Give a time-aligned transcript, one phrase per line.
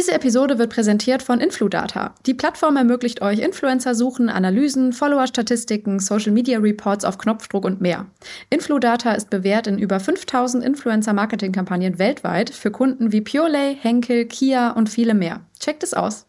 [0.00, 2.14] Diese Episode wird präsentiert von Infludata.
[2.24, 8.06] Die Plattform ermöglicht euch Influencer-Suchen, Analysen, Follower-Statistiken, Social-Media-Reports auf Knopfdruck und mehr.
[8.48, 14.88] Infludata ist bewährt in über 5000 Influencer-Marketing-Kampagnen weltweit für Kunden wie Purelay, Henkel, Kia und
[14.88, 15.42] viele mehr.
[15.58, 16.24] Checkt es aus.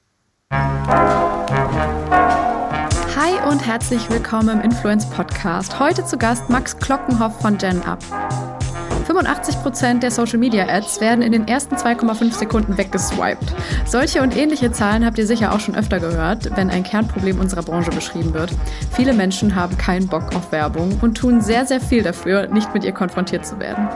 [0.52, 0.92] Hi
[3.50, 5.80] und herzlich willkommen im Influence Podcast.
[5.80, 8.04] Heute zu Gast Max Klockenhoff von Gen Up.
[9.12, 13.54] 85% der Social Media Ads werden in den ersten 2,5 Sekunden weggeswiped.
[13.86, 17.64] Solche und ähnliche Zahlen habt ihr sicher auch schon öfter gehört, wenn ein Kernproblem unserer
[17.64, 18.52] Branche beschrieben wird.
[18.94, 22.86] Viele Menschen haben keinen Bock auf Werbung und tun sehr, sehr viel dafür, nicht mit
[22.86, 23.90] ihr konfrontiert zu werden.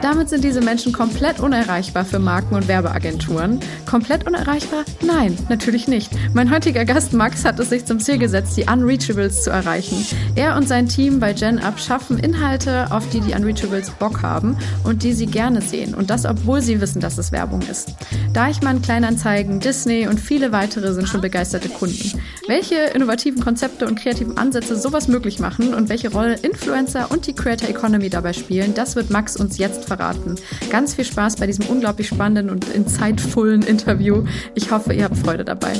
[0.00, 3.60] Damit sind diese Menschen komplett unerreichbar für Marken und Werbeagenturen.
[3.88, 4.84] Komplett unerreichbar?
[5.04, 6.10] Nein, natürlich nicht.
[6.32, 10.06] Mein heutiger Gast Max hat es sich zum Ziel gesetzt, die Unreachables zu erreichen.
[10.34, 15.02] Er und sein Team bei GenUp schaffen Inhalte, auf die die Unreachables Bock haben und
[15.02, 15.94] die sie gerne sehen.
[15.94, 17.94] Und das, obwohl sie wissen, dass es Werbung ist.
[18.32, 22.20] Deichmann, Kleinanzeigen, Disney und viele weitere sind schon begeisterte Kunden.
[22.48, 27.34] Welche innovativen Konzepte und kreativen Ansätze sowas möglich machen und welche Rolle Influencer und die
[27.34, 30.36] Creator Economy dabei spielen, das wird Max uns jetzt verraten.
[30.70, 34.24] Ganz viel Spaß bei diesem unglaublich spannenden und insightfullen Interview.
[34.54, 35.72] Ich hoffe, ihr habt Freude dabei.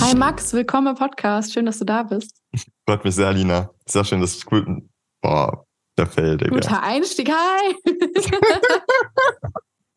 [0.00, 1.52] Hi Max, willkommen im Podcast.
[1.52, 2.42] Schön, dass du da bist.
[2.86, 3.70] Freut mich sehr, Lina.
[3.86, 4.66] Sehr schön, dass du gut.
[5.22, 5.64] Boah,
[6.02, 6.54] der Fell, Digga.
[6.54, 7.74] Guter Einstieg, hi!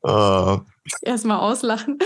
[0.04, 0.60] uh.
[1.02, 1.98] Erstmal auslachen.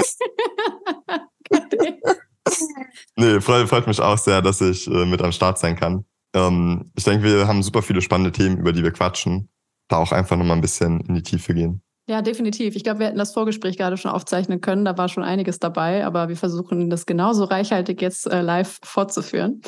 [3.16, 6.04] nee, freut, freut, mich auch sehr, dass ich äh, mit am Start sein kann.
[6.34, 9.48] Ähm, ich denke, wir haben super viele spannende Themen, über die wir quatschen.
[9.88, 11.82] Da auch einfach nochmal ein bisschen in die Tiefe gehen.
[12.08, 12.74] Ja, definitiv.
[12.74, 14.84] Ich glaube, wir hätten das Vorgespräch gerade schon aufzeichnen können.
[14.84, 19.60] Da war schon einiges dabei, aber wir versuchen das genauso reichhaltig jetzt äh, live fortzuführen.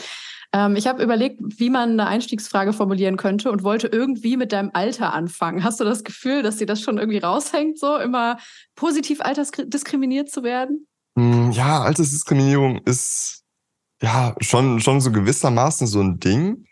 [0.52, 4.70] Ähm, ich habe überlegt, wie man eine Einstiegsfrage formulieren könnte und wollte irgendwie mit deinem
[4.72, 5.62] Alter anfangen.
[5.62, 8.38] Hast du das Gefühl, dass dir das schon irgendwie raushängt, so immer
[8.74, 10.86] positiv altersdiskriminiert zu werden?
[11.18, 13.42] Hm, ja, Altersdiskriminierung ist
[14.02, 16.64] ja schon, schon so gewissermaßen so ein Ding.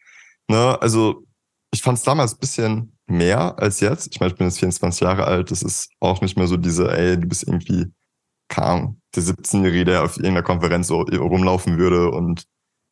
[0.48, 0.78] Ne?
[0.80, 1.24] Also
[1.72, 4.08] ich fand es damals ein bisschen mehr als jetzt.
[4.10, 5.50] Ich meine, ich bin jetzt 24 Jahre alt.
[5.50, 7.92] Das ist auch nicht mehr so diese, ey, du bist irgendwie,
[8.48, 12.44] kaum der 17-Jährige, der auf irgendeiner Konferenz so rumlaufen würde und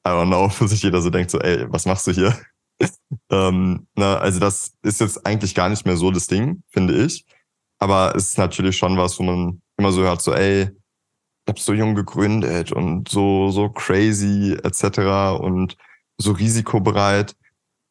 [0.06, 2.38] I don't know, wo sich jeder so denkt, so, ey, was machst du hier?
[3.30, 7.24] ähm, na, also das ist jetzt eigentlich gar nicht mehr so das Ding, finde ich.
[7.78, 11.58] Aber es ist natürlich schon was, wo man immer so hört, so, ey, ich hab
[11.58, 15.38] so jung gegründet und so, so crazy, etc.
[15.40, 15.76] und
[16.18, 17.36] so risikobereit.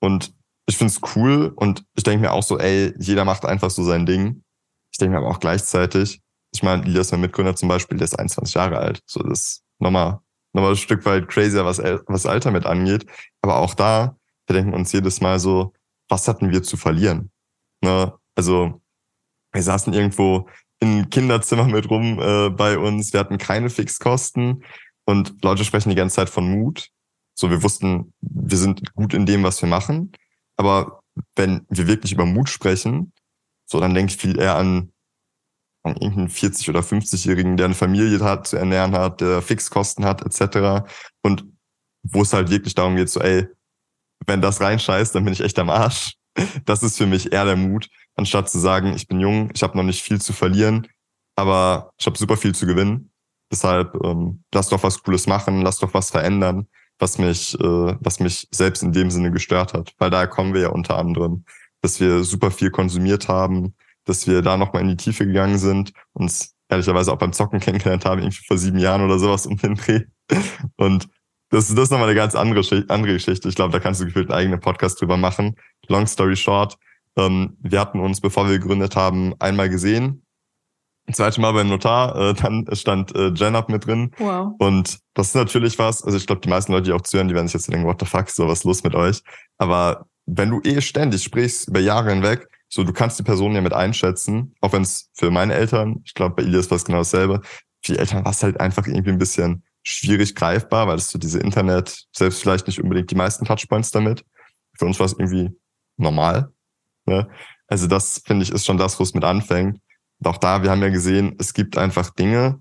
[0.02, 0.34] Und
[0.68, 4.06] ich find's cool und ich denke mir auch so, ey, jeder macht einfach so sein
[4.06, 4.44] Ding.
[4.92, 6.22] Ich denke mir aber auch gleichzeitig,
[6.54, 9.02] ich meine, Elias, mein Mitgründer zum Beispiel, der ist 21 Jahre alt.
[9.06, 10.20] So, das ist nochmal
[10.56, 13.06] nochmal ein Stück weit crazier, was, was Alter mit angeht.
[13.42, 14.18] Aber auch da,
[14.48, 15.74] wir denken uns jedes Mal so,
[16.08, 17.30] was hatten wir zu verlieren?
[17.82, 18.14] Ne?
[18.36, 18.82] Also,
[19.52, 20.48] wir saßen irgendwo
[20.80, 24.64] in Kinderzimmer mit rum äh, bei uns, wir hatten keine Fixkosten
[25.06, 26.90] und Leute sprechen die ganze Zeit von Mut.
[27.38, 30.14] So, wir wussten, wir sind gut in dem, was wir machen.
[30.58, 31.02] Aber
[31.36, 33.12] wenn wir wirklich über Mut sprechen,
[33.66, 34.94] so, dann denke ich viel eher an
[35.86, 40.24] an irgendeinen 40- oder 50-Jährigen, der eine Familie hat, zu ernähren hat, der Fixkosten hat,
[40.24, 40.88] etc.
[41.22, 41.46] Und
[42.04, 43.48] wo es halt wirklich darum geht, so, ey,
[44.26, 46.16] wenn das reinscheißt, dann bin ich echt am Arsch.
[46.66, 49.78] Das ist für mich eher der Mut, anstatt zu sagen, ich bin jung, ich habe
[49.78, 50.86] noch nicht viel zu verlieren,
[51.38, 53.10] aber ich habe super viel zu gewinnen.
[53.50, 56.68] Deshalb ähm, lass doch was Cooles machen, lass doch was verändern,
[57.00, 59.94] was mich, äh, was mich selbst in dem Sinne gestört hat.
[59.98, 61.46] Weil daher kommen wir ja unter anderem,
[61.82, 63.74] dass wir super viel konsumiert haben,
[64.06, 68.06] dass wir da nochmal in die Tiefe gegangen sind, uns ehrlicherweise auch beim Zocken kennengelernt
[68.06, 70.02] haben, irgendwie vor sieben Jahren oder sowas um den Dreh.
[70.78, 71.08] Und
[71.50, 73.48] das, das ist nochmal eine ganz andere, andere Geschichte.
[73.50, 75.56] Ich glaube, da kannst du gefühlt einen eigenen Podcast drüber machen.
[75.88, 76.78] Long story short,
[77.18, 80.24] ähm, wir hatten uns, bevor wir gegründet haben, einmal gesehen.
[81.08, 84.12] Das zweite Mal beim Notar, äh, dann stand äh, Jen mit drin.
[84.18, 84.54] Wow.
[84.58, 87.36] Und das ist natürlich was, also ich glaube, die meisten Leute, die auch zuhören, die
[87.36, 89.22] werden sich jetzt denken, what the fuck, so was ist los mit euch?
[89.58, 93.62] Aber wenn du eh ständig sprichst, über Jahre hinweg, so, du kannst die Person ja
[93.62, 96.98] mit einschätzen, auch wenn es für meine Eltern, ich glaube, bei Ilias war es genau
[96.98, 97.40] dasselbe,
[97.82, 101.18] für die Eltern war es halt einfach irgendwie ein bisschen schwierig greifbar, weil es so
[101.18, 104.26] diese Internet, selbst vielleicht nicht unbedingt die meisten Touchpoints damit.
[104.78, 105.52] Für uns war es irgendwie
[105.96, 106.52] normal.
[107.06, 107.30] Ne?
[107.68, 109.80] Also das, finde ich, ist schon das, wo es mit anfängt.
[110.20, 112.60] Und auch da, wir haben ja gesehen, es gibt einfach Dinge,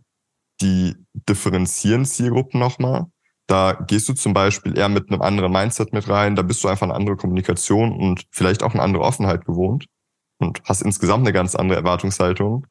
[0.60, 0.94] die
[1.28, 3.06] differenzieren Zielgruppen nochmal.
[3.48, 6.68] Da gehst du zum Beispiel eher mit einem anderen Mindset mit rein, da bist du
[6.68, 9.86] einfach eine andere Kommunikation und vielleicht auch eine andere Offenheit gewohnt
[10.44, 12.66] und hast insgesamt eine ganz andere Erwartungshaltung.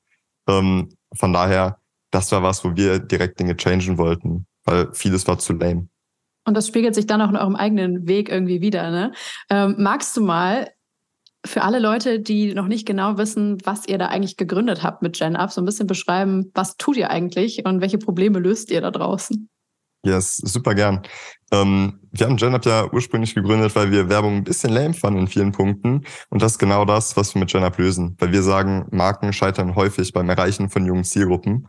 [0.47, 1.77] Ähm, von daher,
[2.11, 5.87] das war was, wo wir direkt Dinge changen wollten, weil vieles war zu lame.
[6.45, 8.91] Und das spiegelt sich dann auch in eurem eigenen Weg irgendwie wieder.
[8.91, 9.13] Ne?
[9.49, 10.69] Ähm, magst du mal
[11.45, 15.17] für alle Leute, die noch nicht genau wissen, was ihr da eigentlich gegründet habt mit
[15.17, 18.91] GenUp, so ein bisschen beschreiben, was tut ihr eigentlich und welche Probleme löst ihr da
[18.91, 19.49] draußen?
[20.05, 21.01] Yes, super gern.
[21.53, 25.27] Ähm, wir haben GenUp ja ursprünglich gegründet, weil wir Werbung ein bisschen lame fanden in
[25.27, 26.01] vielen Punkten.
[26.29, 28.15] Und das ist genau das, was wir mit GenUp lösen.
[28.19, 31.67] Weil wir sagen, Marken scheitern häufig beim Erreichen von jungen Zielgruppen.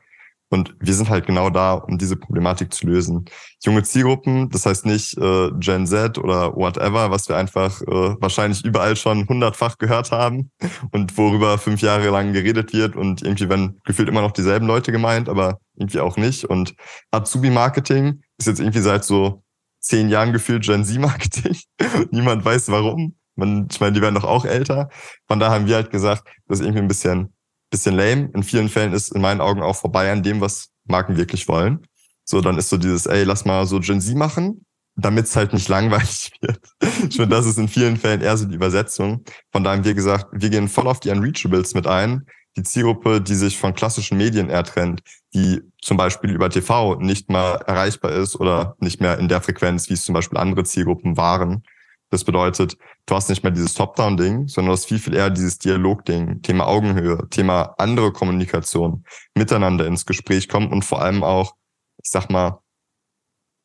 [0.50, 3.24] Und wir sind halt genau da, um diese Problematik zu lösen.
[3.62, 8.64] Junge Zielgruppen, das heißt nicht äh, Gen Z oder whatever, was wir einfach äh, wahrscheinlich
[8.64, 10.50] überall schon hundertfach gehört haben
[10.92, 14.92] und worüber fünf Jahre lang geredet wird und irgendwie werden gefühlt immer noch dieselben Leute
[14.92, 16.44] gemeint, aber irgendwie auch nicht.
[16.44, 16.74] Und
[17.10, 19.43] Azubi-Marketing ist jetzt irgendwie seit so
[19.84, 21.56] zehn Jahren gefühlt Gen Z-Marketing.
[22.10, 23.16] Niemand weiß warum.
[23.36, 24.88] Man, ich meine, die werden doch auch älter.
[25.26, 27.34] Von da haben wir halt gesagt, das ist irgendwie ein bisschen
[27.74, 28.30] bisschen lame.
[28.34, 31.86] In vielen Fällen ist in meinen Augen auch vorbei an dem, was Marken wirklich wollen.
[32.24, 34.64] So, dann ist so dieses, ey, lass mal so Gen Z machen,
[34.96, 36.60] damit es halt nicht langweilig wird.
[36.80, 39.24] Ich finde, das ist in vielen Fällen eher so die Übersetzung.
[39.52, 42.26] Von daher haben wir gesagt, wir gehen voll auf die Unreachables mit ein.
[42.56, 45.02] Die Zielgruppe, die sich von klassischen Medien eher trennt,
[45.34, 49.88] die zum Beispiel über TV nicht mal erreichbar ist oder nicht mehr in der Frequenz,
[49.88, 51.64] wie es zum Beispiel andere Zielgruppen waren.
[52.10, 55.58] Das bedeutet, du hast nicht mehr dieses Top-Down-Ding, sondern du hast viel, viel eher dieses
[55.58, 59.04] Dialog-Ding, Thema Augenhöhe, Thema andere Kommunikation,
[59.34, 61.56] miteinander ins Gespräch kommen und vor allem auch,
[62.02, 62.60] ich sag mal,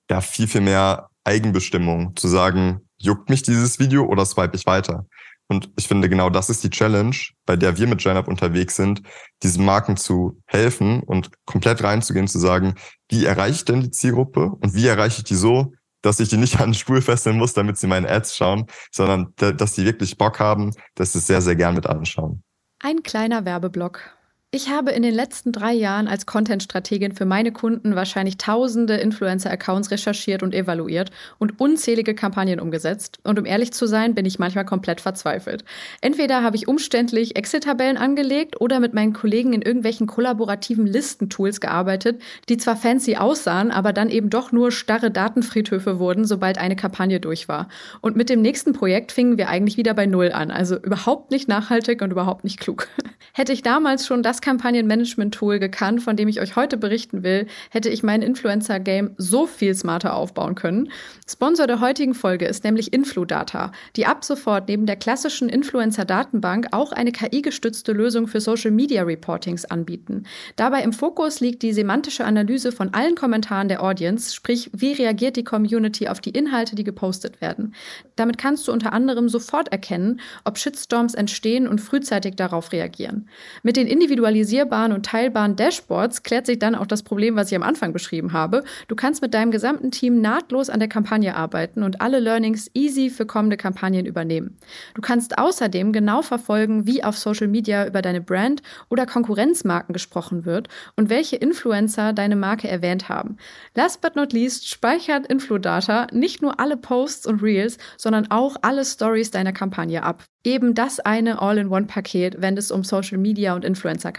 [0.10, 5.06] ja, viel, viel mehr Eigenbestimmung, zu sagen, juckt mich dieses Video oder swipe ich weiter?
[5.50, 7.16] Und ich finde, genau das ist die Challenge,
[7.46, 9.02] bei der wir mit GenUp unterwegs sind,
[9.42, 12.76] diesen Marken zu helfen und komplett reinzugehen, zu sagen,
[13.10, 15.74] wie erreiche ich denn die Zielgruppe und wie erreiche ich die so,
[16.04, 19.34] dass ich die nicht an den Stuhl fesseln muss, damit sie meine Ads schauen, sondern
[19.38, 22.44] dass sie wirklich Bock haben, dass sie es sehr, sehr gern mit anschauen.
[22.80, 24.19] Ein kleiner Werbeblock.
[24.52, 29.92] Ich habe in den letzten drei Jahren als Content-Strategin für meine Kunden wahrscheinlich tausende Influencer-Accounts
[29.92, 33.20] recherchiert und evaluiert und unzählige Kampagnen umgesetzt.
[33.24, 35.64] Und um ehrlich zu sein, bin ich manchmal komplett verzweifelt.
[36.02, 42.20] Entweder habe ich umständlich Excel-Tabellen angelegt oder mit meinen Kollegen in irgendwelchen kollaborativen Listentools gearbeitet,
[42.50, 47.20] die zwar fancy aussahen, aber dann eben doch nur starre Datenfriedhöfe wurden, sobald eine Kampagne
[47.20, 47.70] durch war.
[48.02, 50.50] Und mit dem nächsten Projekt fingen wir eigentlich wieder bei Null an.
[50.50, 52.88] Also überhaupt nicht nachhaltig und überhaupt nicht klug.
[53.34, 57.90] Hätte ich damals schon das Kampagnenmanagement-Tool gekannt, von dem ich euch heute berichten will, hätte
[57.90, 60.92] ich mein Influencer-Game so viel smarter aufbauen können.
[61.28, 66.92] Sponsor der heutigen Folge ist nämlich Infludata, die ab sofort neben der klassischen Influencer-Datenbank auch
[66.92, 70.24] eine KI-gestützte Lösung für Social-Media-Reportings anbieten.
[70.56, 75.36] Dabei im Fokus liegt die semantische Analyse von allen Kommentaren der Audience, sprich, wie reagiert
[75.36, 77.74] die Community auf die Inhalte, die gepostet werden.
[78.16, 83.30] Damit kannst du unter anderem sofort erkennen, ob Shitstorms entstehen und frühzeitig darauf reagieren.
[83.64, 87.56] Mit den individuellen individualisierbaren und teilbaren Dashboards klärt sich dann auch das Problem, was ich
[87.56, 88.64] am Anfang beschrieben habe.
[88.88, 93.10] Du kannst mit deinem gesamten Team nahtlos an der Kampagne arbeiten und alle Learnings easy
[93.10, 94.58] für kommende Kampagnen übernehmen.
[94.94, 100.46] Du kannst außerdem genau verfolgen, wie auf Social Media über deine Brand oder Konkurrenzmarken gesprochen
[100.46, 103.38] wird und welche Influencer deine Marke erwähnt haben.
[103.76, 108.86] Last but not least speichert Infludata nicht nur alle Posts und Reels, sondern auch alle
[108.86, 113.66] Stories deiner Kampagne ab eben das eine All-in-One-Paket, wenn es um Social Media und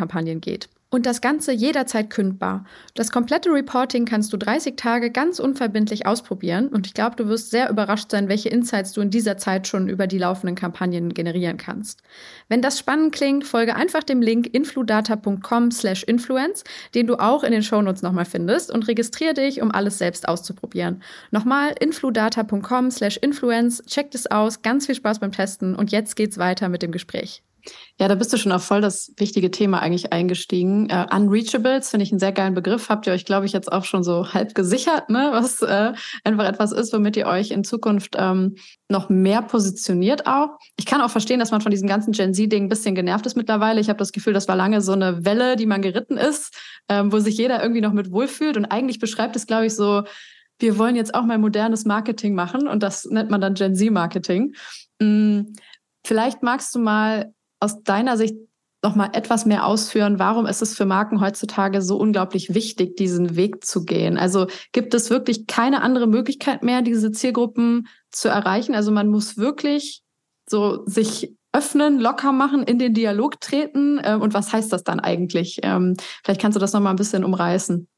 [0.00, 0.68] Influencer-Kampagnen geht.
[0.92, 2.64] Und das Ganze jederzeit kündbar.
[2.96, 7.50] Das komplette Reporting kannst du 30 Tage ganz unverbindlich ausprobieren und ich glaube, du wirst
[7.50, 11.58] sehr überrascht sein, welche Insights du in dieser Zeit schon über die laufenden Kampagnen generieren
[11.58, 12.02] kannst.
[12.48, 16.64] Wenn das spannend klingt, folge einfach dem Link infludata.com slash influence,
[16.96, 21.04] den du auch in den Shownotes nochmal findest und registriere dich, um alles selbst auszuprobieren.
[21.30, 26.36] Nochmal infludata.com slash influence, checkt es aus, ganz viel Spaß beim Testen und jetzt geht's
[26.36, 27.44] weiter mit dem Gespräch.
[27.98, 30.88] Ja, da bist du schon auf voll das wichtige Thema eigentlich eingestiegen.
[30.88, 32.88] Äh, Unreachables finde ich einen sehr geilen Begriff.
[32.88, 35.30] Habt ihr euch, glaube ich, jetzt auch schon so halb gesichert, ne?
[35.32, 35.92] was äh,
[36.24, 38.56] einfach etwas ist, womit ihr euch in Zukunft ähm,
[38.88, 40.58] noch mehr positioniert auch.
[40.76, 43.36] Ich kann auch verstehen, dass man von diesem ganzen Gen Z-Ding ein bisschen genervt ist
[43.36, 43.80] mittlerweile.
[43.80, 46.56] Ich habe das Gefühl, das war lange so eine Welle, die man geritten ist,
[46.88, 48.56] ähm, wo sich jeder irgendwie noch mit wohlfühlt.
[48.56, 50.02] Und eigentlich beschreibt es, glaube ich, so,
[50.60, 54.54] wir wollen jetzt auch mal modernes Marketing machen und das nennt man dann Gen Z-Marketing.
[55.00, 55.54] Hm,
[56.04, 58.34] vielleicht magst du mal aus deiner Sicht
[58.82, 63.36] noch mal etwas mehr ausführen, warum ist es für Marken heutzutage so unglaublich wichtig, diesen
[63.36, 64.16] Weg zu gehen?
[64.16, 68.74] Also gibt es wirklich keine andere Möglichkeit mehr, diese Zielgruppen zu erreichen?
[68.74, 70.02] Also man muss wirklich
[70.48, 73.98] so sich öffnen, locker machen, in den Dialog treten.
[73.98, 75.58] Äh, und was heißt das dann eigentlich?
[75.62, 77.88] Ähm, vielleicht kannst du das noch mal ein bisschen umreißen.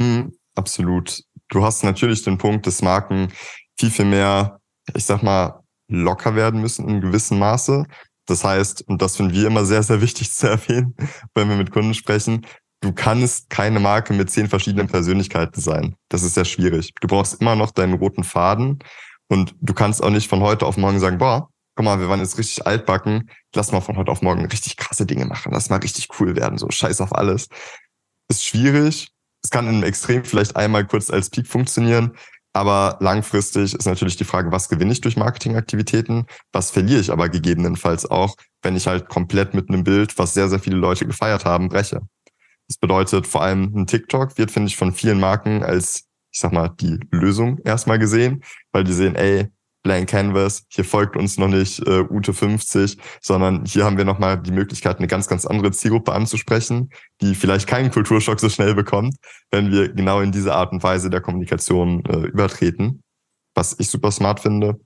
[0.00, 1.22] Mhm, absolut.
[1.48, 3.32] Du hast natürlich den Punkt, dass Marken
[3.78, 4.60] viel, viel mehr,
[4.94, 7.86] ich sag mal, locker werden müssen in gewissem Maße.
[8.28, 10.94] Das heißt, und das finden wir immer sehr, sehr wichtig zu erwähnen,
[11.34, 12.46] wenn wir mit Kunden sprechen,
[12.80, 15.96] du kannst keine Marke mit zehn verschiedenen Persönlichkeiten sein.
[16.08, 16.92] Das ist sehr schwierig.
[17.00, 18.78] Du brauchst immer noch deinen roten Faden
[19.28, 22.20] und du kannst auch nicht von heute auf morgen sagen, boah, guck mal, wir waren
[22.20, 25.78] jetzt richtig altbacken, lass mal von heute auf morgen richtig krasse Dinge machen, lass mal
[25.78, 27.48] richtig cool werden, so scheiß auf alles.
[28.28, 29.08] Ist schwierig.
[29.42, 32.16] Es kann im Extrem vielleicht einmal kurz als Peak funktionieren,
[32.58, 36.26] aber langfristig ist natürlich die Frage, was gewinne ich durch Marketingaktivitäten?
[36.52, 40.48] Was verliere ich aber gegebenenfalls auch, wenn ich halt komplett mit einem Bild, was sehr,
[40.48, 42.00] sehr viele Leute gefeiert haben, breche?
[42.66, 46.52] Das bedeutet vor allem ein TikTok wird, finde ich, von vielen Marken als, ich sag
[46.52, 49.48] mal, die Lösung erstmal gesehen, weil die sehen, ey,
[49.82, 54.40] Blank Canvas, hier folgt uns noch nicht äh, Ute 50, sondern hier haben wir nochmal
[54.40, 59.16] die Möglichkeit, eine ganz, ganz andere Zielgruppe anzusprechen, die vielleicht keinen Kulturschock so schnell bekommt,
[59.50, 63.02] wenn wir genau in diese Art und Weise der Kommunikation äh, übertreten,
[63.54, 64.80] was ich super smart finde.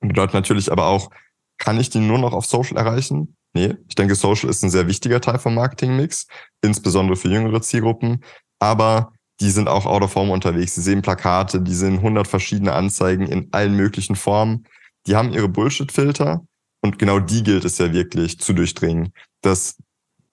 [0.00, 1.10] Bedeutet natürlich aber auch,
[1.58, 3.36] kann ich die nur noch auf Social erreichen?
[3.54, 6.26] Nee, ich denke, Social ist ein sehr wichtiger Teil vom Marketingmix,
[6.62, 8.22] insbesondere für jüngere Zielgruppen.
[8.58, 10.74] Aber die sind auch out of form unterwegs.
[10.74, 14.66] Sie sehen Plakate, die sehen 100 verschiedene Anzeigen in allen möglichen Formen.
[15.06, 16.44] Die haben ihre Bullshit-Filter
[16.80, 19.12] und genau die gilt es ja wirklich zu durchdringen.
[19.42, 19.76] Das,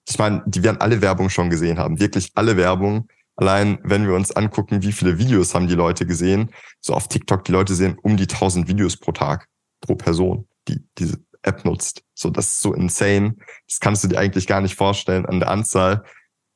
[0.07, 3.07] ich meine, die werden alle Werbung schon gesehen haben, wirklich alle Werbung.
[3.35, 7.43] Allein wenn wir uns angucken, wie viele Videos haben die Leute gesehen, so auf TikTok,
[7.43, 9.47] die Leute sehen um die 1000 Videos pro Tag,
[9.81, 12.03] pro Person, die diese App nutzt.
[12.13, 13.35] So, das ist so insane.
[13.67, 16.03] Das kannst du dir eigentlich gar nicht vorstellen an der Anzahl.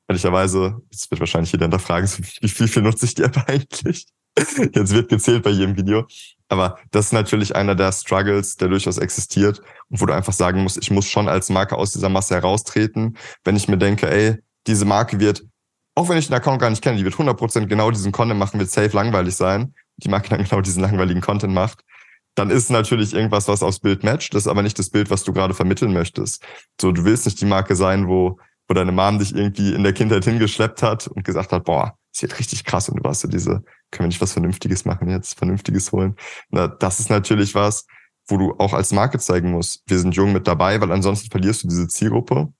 [0.07, 2.09] Ehrlicherweise, jetzt wird wahrscheinlich jeder hinterfragen,
[2.41, 4.07] wie viel, viel nutze ich die App eigentlich?
[4.37, 6.05] Jetzt wird gezählt bei jedem Video.
[6.47, 9.59] Aber das ist natürlich einer der Struggles, der durchaus existiert
[9.89, 13.17] und wo du einfach sagen musst, ich muss schon als Marke aus dieser Masse heraustreten,
[13.43, 15.43] wenn ich mir denke, ey, diese Marke wird,
[15.95, 18.59] auch wenn ich den Account gar nicht kenne, die wird 100% genau diesen Content machen,
[18.59, 19.73] wird safe langweilig sein.
[19.97, 21.83] Die Marke dann genau diesen langweiligen Content macht
[22.37, 25.23] dann ist natürlich irgendwas, was aufs Bild matcht, das ist aber nicht das Bild, was
[25.23, 26.45] du gerade vermitteln möchtest.
[26.79, 28.37] So, du willst nicht die Marke sein, wo,
[28.67, 32.21] wo deine Mom dich irgendwie in der Kindheit hingeschleppt hat und gesagt hat, boah, das
[32.21, 35.37] wird richtig krass und du warst so diese, können wir nicht was Vernünftiges machen jetzt,
[35.37, 36.15] Vernünftiges holen.
[36.49, 37.85] Na, das ist natürlich was,
[38.27, 41.63] wo du auch als Marke zeigen musst, wir sind jung mit dabei, weil ansonsten verlierst
[41.63, 42.51] du diese Zielgruppe.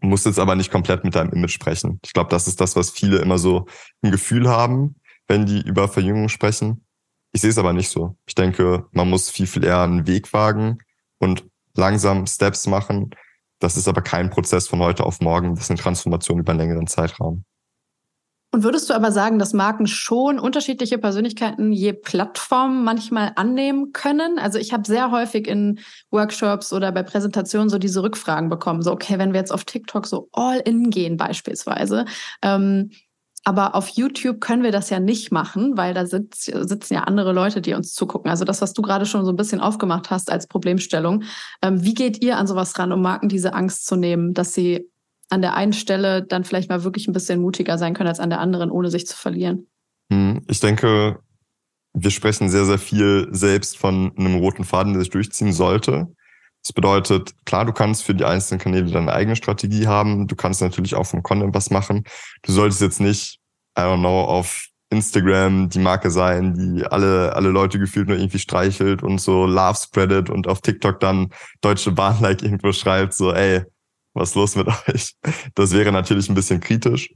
[0.00, 2.00] Musst jetzt aber nicht komplett mit deinem Image sprechen.
[2.04, 3.66] Ich glaube, das ist das, was viele immer so
[4.02, 4.96] im Gefühl haben,
[5.28, 6.84] wenn die über Verjüngung sprechen.
[7.32, 8.16] Ich sehe es aber nicht so.
[8.26, 10.78] Ich denke, man muss viel, viel eher einen Weg wagen
[11.18, 11.44] und
[11.74, 13.10] langsam Steps machen.
[13.64, 15.54] Das ist aber kein Prozess von heute auf morgen.
[15.54, 17.44] Das ist eine Transformation über einen längeren Zeitraum.
[18.52, 24.38] Und würdest du aber sagen, dass Marken schon unterschiedliche Persönlichkeiten je Plattform manchmal annehmen können?
[24.38, 25.80] Also ich habe sehr häufig in
[26.10, 28.82] Workshops oder bei Präsentationen so diese Rückfragen bekommen.
[28.82, 32.04] So, okay, wenn wir jetzt auf TikTok so all in gehen beispielsweise,
[32.42, 32.90] ähm,
[33.44, 37.32] aber auf YouTube können wir das ja nicht machen, weil da sitz, sitzen ja andere
[37.32, 38.30] Leute, die uns zugucken.
[38.30, 41.24] Also das, was du gerade schon so ein bisschen aufgemacht hast als Problemstellung.
[41.62, 44.88] Ähm, wie geht ihr an sowas ran, um Marken diese Angst zu nehmen, dass sie
[45.28, 48.30] an der einen Stelle dann vielleicht mal wirklich ein bisschen mutiger sein können als an
[48.30, 49.66] der anderen, ohne sich zu verlieren?
[50.10, 51.18] Hm, ich denke,
[51.92, 56.08] wir sprechen sehr, sehr viel selbst von einem roten Faden, der sich durchziehen sollte.
[56.64, 60.26] Das bedeutet, klar, du kannst für die einzelnen Kanäle deine eigene Strategie haben.
[60.26, 62.04] Du kannst natürlich auch vom Content was machen.
[62.42, 63.38] Du solltest jetzt nicht,
[63.78, 68.38] I don't know, auf Instagram die Marke sein, die alle, alle Leute gefühlt nur irgendwie
[68.38, 71.30] streichelt und so Love spreadet und auf TikTok dann
[71.60, 73.62] Deutsche Bahn like irgendwo schreibt, so, ey,
[74.14, 75.14] was ist los mit euch?
[75.54, 77.12] Das wäre natürlich ein bisschen kritisch.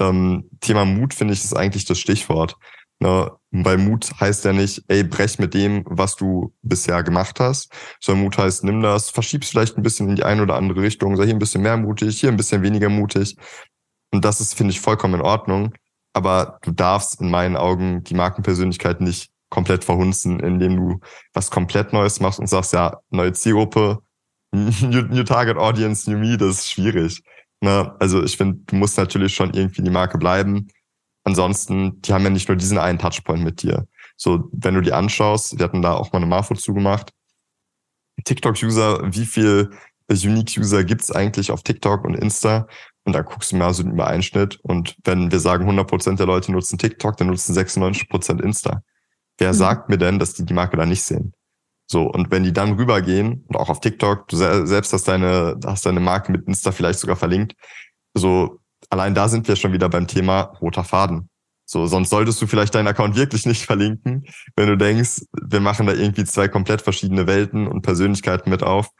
[0.00, 2.56] Ähm, Thema Mut, finde ich, ist eigentlich das Stichwort.
[3.02, 7.72] Ne, weil Mut heißt ja nicht, ey, brech mit dem, was du bisher gemacht hast,
[7.98, 11.16] sondern Mut heißt, nimm das, verschieb's vielleicht ein bisschen in die eine oder andere Richtung,
[11.16, 13.36] sei hier ein bisschen mehr mutig, hier ein bisschen weniger mutig.
[14.12, 15.72] Und das ist, finde ich, vollkommen in Ordnung.
[16.12, 21.00] Aber du darfst in meinen Augen die Markenpersönlichkeit nicht komplett verhunzen, indem du
[21.32, 24.00] was komplett Neues machst und sagst, ja, neue Zielgruppe,
[24.52, 27.22] new, new Target Audience, New Me, das ist schwierig.
[27.62, 27.94] Ne?
[27.98, 30.68] Also ich finde, du musst natürlich schon irgendwie die Marke bleiben
[31.24, 33.86] ansonsten, die haben ja nicht nur diesen einen Touchpoint mit dir.
[34.16, 37.12] So, wenn du die anschaust, wir hatten da auch mal eine Marfo zugemacht.
[38.24, 39.70] TikTok-User, wie viel
[40.10, 42.66] Unique-User gibt's eigentlich auf TikTok und Insta?
[43.04, 44.58] Und da guckst du mal so einen Übereinschnitt.
[44.62, 48.82] Und wenn wir sagen, 100% der Leute nutzen TikTok, dann nutzen 96% Insta.
[49.38, 49.56] Wer mhm.
[49.56, 51.32] sagt mir denn, dass die die Marke da nicht sehen?
[51.86, 55.86] So, und wenn die dann rübergehen und auch auf TikTok, du selbst hast deine, hast
[55.86, 57.56] deine Marke mit Insta vielleicht sogar verlinkt,
[58.14, 58.59] so
[58.90, 61.30] allein da sind wir schon wieder beim Thema roter Faden.
[61.64, 65.86] So, sonst solltest du vielleicht deinen Account wirklich nicht verlinken, wenn du denkst, wir machen
[65.86, 68.90] da irgendwie zwei komplett verschiedene Welten und Persönlichkeiten mit auf.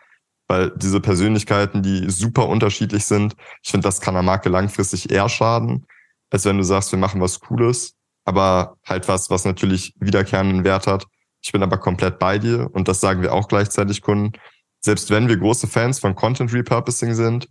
[0.47, 5.28] Weil diese Persönlichkeiten, die super unterschiedlich sind, ich finde, das kann der Marke langfristig eher
[5.28, 5.87] schaden,
[6.30, 7.94] als wenn du sagst, wir machen was Cooles,
[8.25, 11.06] aber halt was, was natürlich wiederkehrenden Wert hat.
[11.42, 14.32] Ich bin aber komplett bei dir und das sagen wir auch gleichzeitig Kunden.
[14.80, 17.49] Selbst wenn wir große Fans von Content Repurposing sind,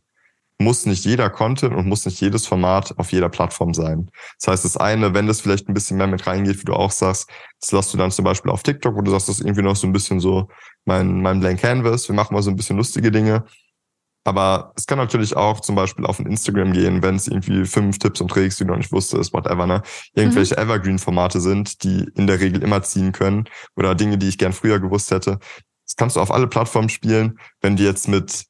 [0.61, 4.11] muss nicht jeder Content und muss nicht jedes Format auf jeder Plattform sein.
[4.39, 6.91] Das heißt, das eine, wenn das vielleicht ein bisschen mehr mit reingeht, wie du auch
[6.91, 7.29] sagst,
[7.61, 9.77] das lässt du dann zum Beispiel auf TikTok, wo du sagst, das ist irgendwie noch
[9.77, 10.49] so ein bisschen so
[10.85, 12.09] mein, mein Blank Canvas.
[12.09, 13.45] Wir machen mal so ein bisschen lustige Dinge.
[14.25, 17.97] Aber es kann natürlich auch zum Beispiel auf ein Instagram gehen, wenn es irgendwie fünf
[17.99, 19.81] Tipps und Tricks, die du noch nicht wusstest, whatever, ne?
[20.13, 20.63] Irgendwelche mhm.
[20.63, 23.45] Evergreen-Formate sind, die in der Regel immer ziehen können
[23.77, 25.39] oder Dinge, die ich gern früher gewusst hätte.
[25.87, 27.39] Das kannst du auf alle Plattformen spielen.
[27.61, 28.48] Wenn du jetzt mit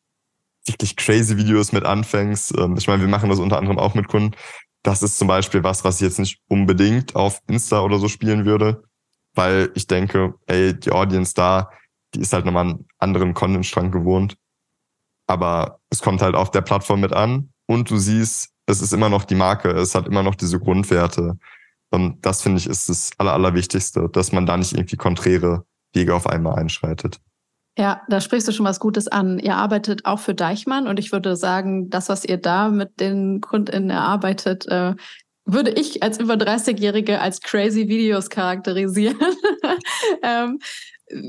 [0.70, 4.08] wirklich crazy Videos mit anfängst, ähm, ich meine, wir machen das unter anderem auch mit
[4.08, 4.36] Kunden,
[4.84, 8.46] das ist zum Beispiel was, was ich jetzt nicht unbedingt auf Insta oder so spielen
[8.46, 8.84] würde,
[9.34, 11.70] weil ich denke, ey, die Audience da,
[12.14, 14.38] die ist halt nochmal einen anderen Content-Strang gewohnt.
[15.28, 19.10] Aber es kommt halt auf der Plattform mit an und du siehst, es ist immer
[19.10, 21.38] noch die Marke, es hat immer noch diese Grundwerte.
[21.92, 26.16] Und das finde ich ist das Aller, Allerwichtigste, dass man da nicht irgendwie konträre Wege
[26.16, 27.20] auf einmal einschreitet.
[27.80, 29.40] Ja, da sprichst du schon was Gutes an.
[29.40, 33.40] Ihr arbeitet auch für Deichmann und ich würde sagen, das, was ihr da mit den
[33.40, 34.96] KundInnen erarbeitet, äh,
[35.46, 39.18] würde ich als über 30-Jährige als crazy Videos charakterisieren.
[40.24, 40.60] ähm,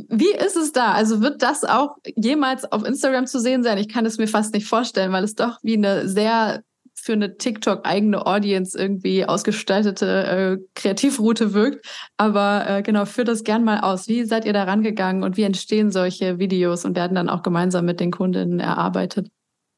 [0.08, 0.90] wie ist es da?
[0.90, 3.78] Also wird das auch jemals auf Instagram zu sehen sein?
[3.78, 6.64] Ich kann es mir fast nicht vorstellen, weil es doch wie eine sehr
[7.02, 11.86] für eine TikTok-eigene Audience irgendwie ausgestaltete äh, Kreativroute wirkt.
[12.16, 14.08] Aber äh, genau, führt das gern mal aus.
[14.08, 17.84] Wie seid ihr da rangegangen und wie entstehen solche Videos und werden dann auch gemeinsam
[17.84, 19.28] mit den Kundinnen erarbeitet?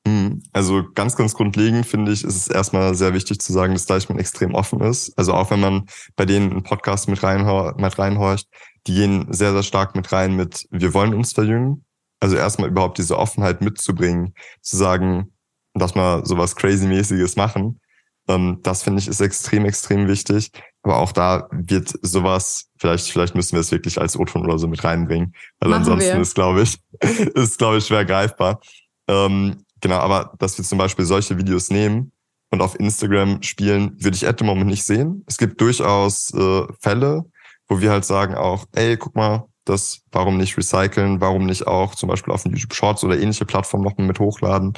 [0.06, 3.86] Hm, also ganz, ganz grundlegend finde ich, ist es erstmal sehr wichtig zu sagen, dass
[3.86, 5.16] Deichmann extrem offen ist.
[5.16, 5.86] Also auch wenn man
[6.16, 8.48] bei denen einen Podcast mit, reinhor mit reinhorcht,
[8.86, 11.84] die gehen sehr, sehr stark mit rein mit, wir wollen uns verjüngen.
[12.18, 15.32] Also erstmal überhaupt diese Offenheit mitzubringen, zu sagen,
[15.74, 17.80] dass wir sowas crazy-mäßiges machen.
[18.28, 20.50] Ähm, das finde ich ist extrem, extrem wichtig.
[20.82, 24.68] Aber auch da wird sowas, vielleicht, vielleicht müssen wir es wirklich als O-Ton oder so
[24.68, 25.34] mit reinbringen.
[25.60, 26.20] Weil Machen ansonsten wir.
[26.20, 26.78] ist, glaube ich,
[27.34, 28.60] ist, glaube ich, schwer greifbar.
[29.08, 32.12] Ähm, genau, aber dass wir zum Beispiel solche Videos nehmen
[32.50, 35.24] und auf Instagram spielen, würde ich at the moment nicht sehen.
[35.26, 37.24] Es gibt durchaus äh, Fälle,
[37.68, 41.94] wo wir halt sagen auch, ey, guck mal, das, warum nicht recyceln, warum nicht auch
[41.94, 44.72] zum Beispiel auf den YouTube Shorts oder ähnliche Plattformen noch mit hochladen.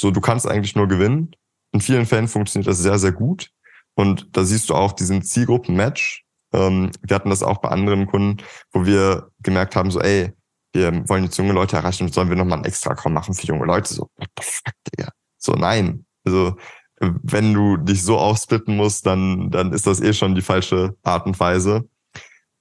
[0.00, 1.36] So, du kannst eigentlich nur gewinnen.
[1.72, 3.50] In vielen Fällen funktioniert das sehr, sehr gut.
[3.94, 6.24] Und da siehst du auch diesen Zielgruppen-Match.
[6.54, 10.32] Ähm, wir hatten das auch bei anderen Kunden, wo wir gemerkt haben, so, ey,
[10.72, 13.92] wir wollen jetzt junge Leute erreichen, sollen wir nochmal einen Extra-Com machen für junge Leute?
[13.92, 15.10] So, what the fuck, Digga?
[15.36, 16.06] So, nein.
[16.24, 16.56] Also,
[16.98, 21.26] wenn du dich so aufsplitten musst, dann, dann ist das eh schon die falsche Art
[21.26, 21.86] und Weise.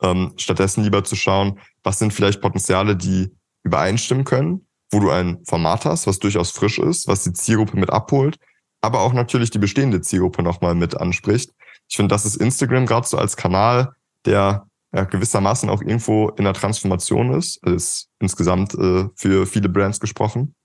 [0.01, 3.31] Ähm, stattdessen lieber zu schauen, was sind vielleicht Potenziale, die
[3.63, 7.89] übereinstimmen können, wo du ein Format hast, was durchaus frisch ist, was die Zielgruppe mit
[7.89, 8.37] abholt,
[8.81, 11.51] aber auch natürlich die bestehende Zielgruppe nochmal mit anspricht.
[11.87, 13.93] Ich finde, das ist Instagram gerade so als Kanal,
[14.25, 19.69] der ja, gewissermaßen auch irgendwo in der Transformation ist, also ist insgesamt äh, für viele
[19.69, 20.55] Brands gesprochen,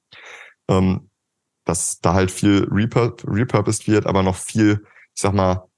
[0.68, 1.10] ähm,
[1.64, 4.84] dass da halt viel repur repurposed wird, aber noch viel,
[5.14, 5.68] ich sag mal,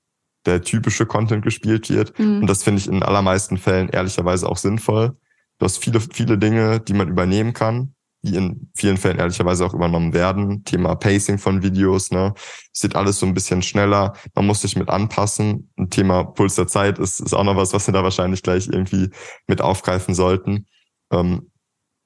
[0.45, 2.17] der typische Content gespielt wird.
[2.19, 2.43] Mhm.
[2.43, 5.17] Und das finde ich in allermeisten Fällen ehrlicherweise auch sinnvoll.
[5.59, 7.96] Du hast viele, viele Dinge, die man übernehmen kann,
[8.35, 10.65] in vielen Fällen ehrlicherweise auch übernommen werden.
[10.65, 12.35] Thema Pacing von Videos, ne?
[12.73, 14.15] Es sieht alles so ein bisschen schneller.
[14.35, 15.71] Man muss sich mit anpassen.
[15.77, 18.69] Ein Thema Puls der Zeit ist, ist auch noch was, was wir da wahrscheinlich gleich
[18.69, 19.11] irgendwie
[19.47, 20.67] mit aufgreifen sollten.
[21.13, 21.51] Ähm,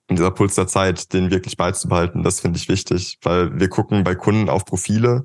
[0.09, 4.03] und dieser Puls der Zeit, den wirklich beizubehalten, das finde ich wichtig, weil wir gucken
[4.03, 5.25] bei Kunden auf Profile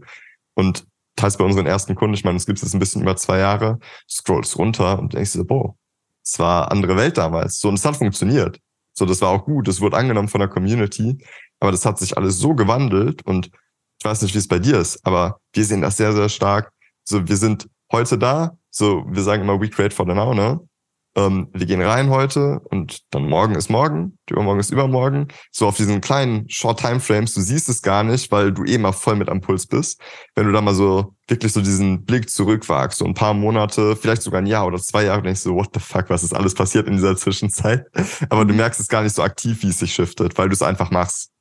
[0.54, 3.40] und teils bei unseren ersten Kunden, ich meine, es gibt jetzt ein bisschen über zwei
[3.40, 5.76] Jahre, scrollst runter und denkst dir, boah,
[6.24, 7.60] es war andere Welt damals.
[7.60, 8.60] So, und es hat funktioniert.
[8.98, 9.68] So, das war auch gut.
[9.68, 11.18] Es wurde angenommen von der Community.
[11.60, 13.50] Aber das hat sich alles so gewandelt und
[14.00, 16.72] ich weiß nicht, wie es bei dir ist, aber wir sehen das sehr, sehr stark.
[17.06, 18.58] So, wir sind heute da.
[18.70, 20.60] So, wir sagen immer, we create for the now, ne?
[21.16, 25.30] Ähm, wir gehen rein heute und dann morgen ist morgen, übermorgen ist übermorgen.
[25.52, 28.78] So auf diesen kleinen Short Time Frames, du siehst es gar nicht, weil du eh
[28.78, 30.02] mal voll mit am Puls bist.
[30.36, 34.24] Wenn du da mal so wirklich so diesen Blick zurückwagst, so ein paar Monate, vielleicht
[34.24, 36.54] sogar ein Jahr oder zwei Jahre, denkst du, so, what the fuck, was ist alles
[36.54, 37.86] passiert in dieser Zwischenzeit?
[38.30, 38.58] Aber du mhm.
[38.58, 41.32] merkst es gar nicht so aktiv, wie es sich shiftet, weil du es einfach machst.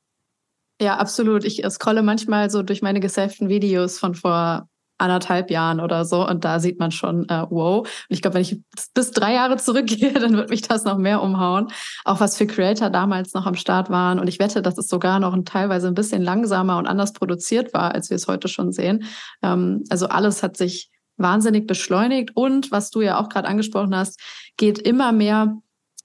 [0.81, 1.45] Ja, absolut.
[1.45, 6.27] Ich scrolle manchmal so durch meine gesavten Videos von vor anderthalb Jahren oder so.
[6.27, 7.81] Und da sieht man schon, äh, wow.
[7.81, 8.61] Und ich glaube, wenn ich
[8.95, 11.69] bis drei Jahre zurückgehe, dann wird mich das noch mehr umhauen.
[12.05, 14.19] Auch was für Creator damals noch am Start waren.
[14.19, 17.75] Und ich wette, dass es sogar noch ein, teilweise ein bisschen langsamer und anders produziert
[17.75, 19.05] war, als wir es heute schon sehen.
[19.43, 22.31] Ähm, also alles hat sich wahnsinnig beschleunigt.
[22.35, 24.21] Und was du ja auch gerade angesprochen hast,
[24.57, 25.57] geht immer mehr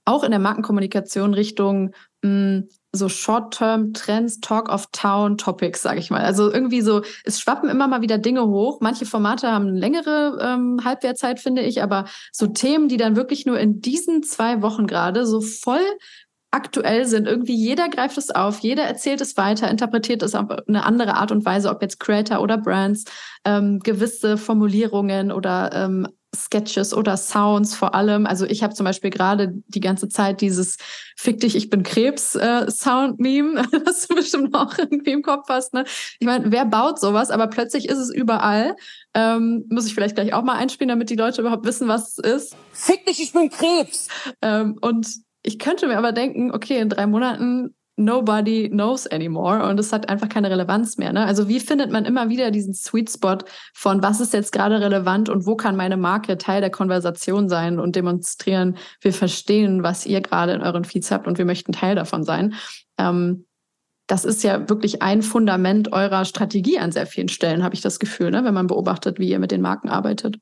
[0.06, 6.10] auch in der Markenkommunikation Richtung mh, hm, so Short-Term-Trends, Talk of Town Topics, sage ich
[6.10, 6.22] mal.
[6.22, 8.80] Also irgendwie so, es schwappen immer mal wieder Dinge hoch.
[8.82, 13.46] Manche Formate haben eine längere ähm, Halbwertzeit, finde ich, aber so Themen, die dann wirklich
[13.46, 15.86] nur in diesen zwei Wochen gerade so voll
[16.52, 17.28] aktuell sind.
[17.28, 21.32] Irgendwie jeder greift es auf, jeder erzählt es weiter, interpretiert es auf eine andere Art
[21.32, 23.06] und Weise, ob jetzt Creator oder Brands,
[23.46, 28.26] ähm, gewisse Formulierungen oder ähm, Sketches oder Sounds vor allem.
[28.26, 30.78] Also ich habe zum Beispiel gerade die ganze Zeit dieses
[31.16, 35.74] Fick dich, ich bin Krebs äh, Sound-Meme, das du bestimmt auch irgendwie im Kopf hast.
[35.74, 35.86] Ne?
[36.20, 37.32] Ich meine, wer baut sowas?
[37.32, 38.76] Aber plötzlich ist es überall.
[39.14, 42.18] Ähm, muss ich vielleicht gleich auch mal einspielen, damit die Leute überhaupt wissen, was es
[42.20, 42.56] ist.
[42.72, 44.08] Fick dich, ich bin Krebs.
[44.42, 45.08] Ähm, und
[45.42, 50.10] ich könnte mir aber denken, okay, in drei Monaten nobody knows anymore und es hat
[50.10, 51.12] einfach keine Relevanz mehr.
[51.12, 51.26] Ne?
[51.26, 53.38] Also wie findet man immer wieder diesen Sweet Spot
[53.74, 57.80] von was ist jetzt gerade relevant und wo kann meine Marke Teil der Konversation sein
[57.80, 61.96] und demonstrieren, wir verstehen, was ihr gerade in euren Feeds habt und wir möchten Teil
[61.96, 62.56] davon sein.
[62.98, 63.46] Ähm,
[64.08, 68.00] das ist ja wirklich ein Fundament eurer Strategie an sehr vielen Stellen, habe ich das
[68.00, 68.44] Gefühl, ne?
[68.44, 70.38] wenn man beobachtet, wie ihr mit den Marken arbeitet.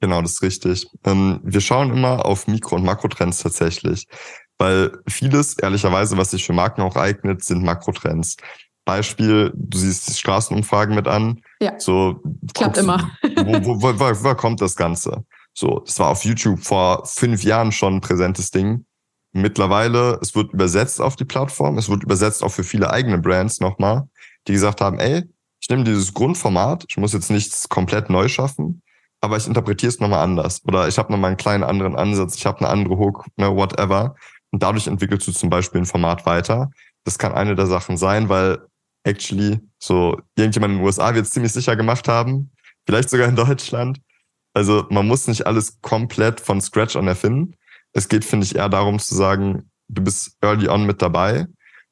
[0.00, 0.86] Genau, das ist richtig.
[1.04, 4.06] Ähm, wir schauen immer auf Mikro- und Makrotrends tatsächlich.
[4.62, 8.36] Weil vieles, ehrlicherweise, was sich für Marken auch eignet, sind Makrotrends.
[8.84, 11.40] Beispiel, du siehst Straßenumfragen mit an.
[11.60, 11.72] Ja.
[11.80, 12.22] So,
[12.54, 13.10] Klappt immer.
[13.22, 15.24] wo, wo, wo, wo, wo kommt das Ganze?
[15.52, 18.86] So, das war auf YouTube vor fünf Jahren schon ein präsentes Ding.
[19.32, 23.58] Mittlerweile, es wird übersetzt auf die Plattform, es wird übersetzt auch für viele eigene Brands
[23.58, 24.04] nochmal,
[24.46, 25.24] die gesagt haben, ey,
[25.60, 28.80] ich nehme dieses Grundformat, ich muss jetzt nichts komplett neu schaffen,
[29.20, 30.60] aber ich interpretiere es nochmal anders.
[30.64, 34.14] Oder ich habe nochmal einen kleinen anderen Ansatz, ich habe eine andere Hook, ne, whatever.
[34.52, 36.70] Und dadurch entwickelst du zum Beispiel ein Format weiter.
[37.04, 38.58] Das kann eine der Sachen sein, weil
[39.04, 42.52] actually so irgendjemand in den USA wird es ziemlich sicher gemacht haben.
[42.86, 44.00] Vielleicht sogar in Deutschland.
[44.54, 47.56] Also man muss nicht alles komplett von Scratch an erfinden.
[47.94, 51.46] Es geht, finde ich, eher darum zu sagen, du bist early on mit dabei.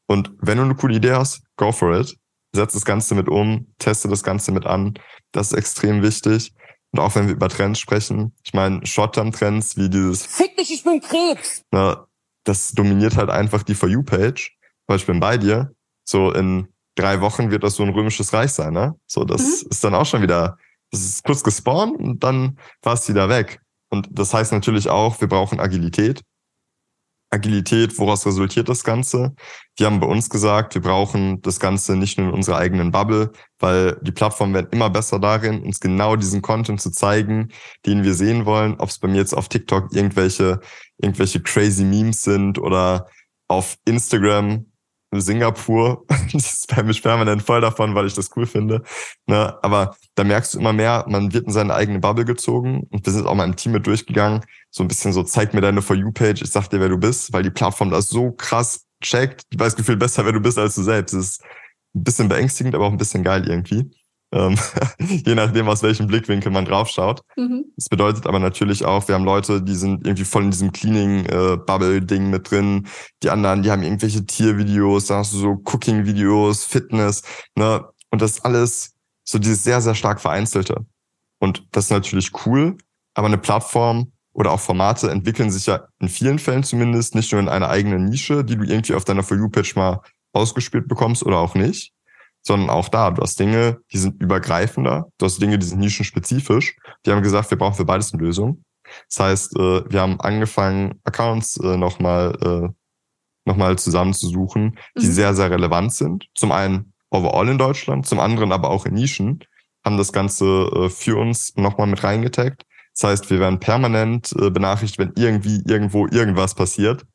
[0.07, 2.17] Und wenn du eine coole Idee hast, go for it.
[2.53, 4.95] Setz das Ganze mit um, teste das Ganze mit an.
[5.33, 6.53] Das ist extrem wichtig.
[6.93, 10.83] Und auch wenn wir über Trends sprechen, ich meine, Short-Term-Trends wie dieses Fick dich, ich
[10.83, 11.63] bin Krebs.
[11.71, 12.07] Na,
[12.45, 15.75] das dominiert halt einfach die For You-Page, weil ich bin bei dir.
[16.05, 18.95] So in drei Wochen wird das so ein römisches Reich sein, ne?
[19.07, 19.71] So, das mhm.
[19.71, 20.57] ist dann auch schon wieder,
[20.91, 23.61] das ist kurz gespawnt und dann war es wieder weg.
[23.91, 26.23] Und das heißt natürlich auch, wir brauchen Agilität.
[27.31, 29.35] Agilität, woraus resultiert das Ganze?
[29.77, 33.31] Wir haben bei uns gesagt, wir brauchen das Ganze nicht nur in unserer eigenen Bubble,
[33.61, 37.49] weil die Plattformen werden immer besser darin, uns genau diesen Content zu zeigen,
[37.87, 38.75] den wir sehen wollen.
[38.79, 40.61] Ob es bei mir jetzt auf TikTok irgendwelche,
[40.99, 43.07] irgendwelche crazy Memes sind oder
[43.47, 44.67] auf Instagram
[45.13, 46.05] Singapur.
[46.33, 48.83] das spam mich permanent voll davon, weil ich das cool finde.
[49.27, 49.59] Ne?
[49.63, 53.13] Aber da merkst du immer mehr, man wird in seine eigene Bubble gezogen und wir
[53.13, 54.45] sind auch mal im Team mit durchgegangen.
[54.71, 57.33] So ein bisschen so, zeig mir deine For You-Page, ich sag dir, wer du bist,
[57.33, 59.43] weil die Plattform das so krass checkt.
[59.51, 61.15] Du weißt Gefühl besser, wer du bist, als du selbst.
[61.15, 61.43] Das ist
[61.95, 63.91] ein bisschen beängstigend, aber auch ein bisschen geil irgendwie.
[64.33, 64.57] Ähm,
[64.99, 67.23] je nachdem, aus welchem Blickwinkel man draufschaut.
[67.37, 67.65] Mhm.
[67.77, 72.27] Das bedeutet aber natürlich auch, wir haben Leute, die sind irgendwie voll in diesem Cleaning-Bubble-Ding
[72.27, 72.87] äh, mit drin.
[73.23, 77.23] Die anderen, die haben irgendwelche Tiervideos, da hast du so Cooking-Videos, Fitness,
[77.57, 77.85] ne?
[78.13, 78.93] Und das alles
[79.25, 80.85] so dieses sehr, sehr stark vereinzelte.
[81.39, 82.77] Und das ist natürlich cool,
[83.15, 87.41] aber eine Plattform oder auch Formate entwickeln sich ja in vielen Fällen zumindest nicht nur
[87.41, 90.01] in einer eigenen Nische, die du irgendwie auf deiner For You-Page mal
[90.33, 91.93] ausgespielt bekommst oder auch nicht,
[92.43, 96.77] sondern auch da, du hast Dinge, die sind übergreifender, du hast Dinge, die sind nischenspezifisch.
[97.05, 98.65] Die haben gesagt, wir brauchen für beides eine Lösung.
[99.09, 102.69] Das heißt, äh, wir haben angefangen, Accounts äh, nochmal äh,
[103.47, 105.13] noch zusammenzusuchen, die mhm.
[105.13, 106.27] sehr, sehr relevant sind.
[106.35, 109.45] Zum einen overall in Deutschland, zum anderen aber auch in Nischen,
[109.85, 112.65] haben das Ganze für uns nochmal mit reingetaggt.
[112.95, 117.07] Das heißt, wir werden permanent benachrichtigt, wenn irgendwie irgendwo irgendwas passiert.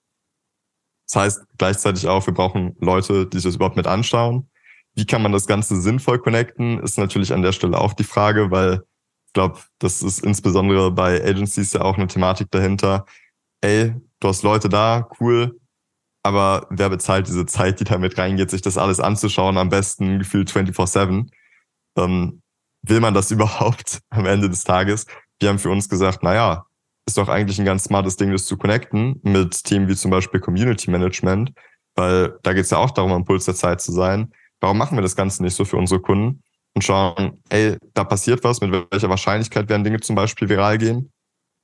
[1.08, 4.50] Das heißt gleichzeitig auch, wir brauchen Leute, die sich das überhaupt mit anschauen.
[4.96, 8.50] Wie kann man das Ganze sinnvoll connecten, ist natürlich an der Stelle auch die Frage,
[8.52, 8.82] weil
[9.28, 13.06] ich glaube, das ist insbesondere bei Agencies ja auch eine Thematik dahinter.
[13.62, 15.60] Ey, du hast Leute da, cool,
[16.24, 20.18] aber wer bezahlt diese Zeit, die da mit reingeht, sich das alles anzuschauen, am besten
[20.18, 21.30] gefühlt 24-7?
[21.98, 22.42] Ähm,
[22.82, 25.06] will man das überhaupt am Ende des Tages?
[25.40, 26.66] Wir haben für uns gesagt, naja,
[27.06, 30.40] ist doch eigentlich ein ganz smartes Ding, das zu connecten mit Themen wie zum Beispiel
[30.40, 31.52] Community Management,
[31.94, 34.34] weil da geht es ja auch darum, am Puls der Zeit zu sein.
[34.66, 36.42] Warum machen wir das Ganze nicht so für unsere Kunden
[36.74, 41.12] und schauen, ey, da passiert was, mit welcher Wahrscheinlichkeit werden Dinge zum Beispiel viral gehen?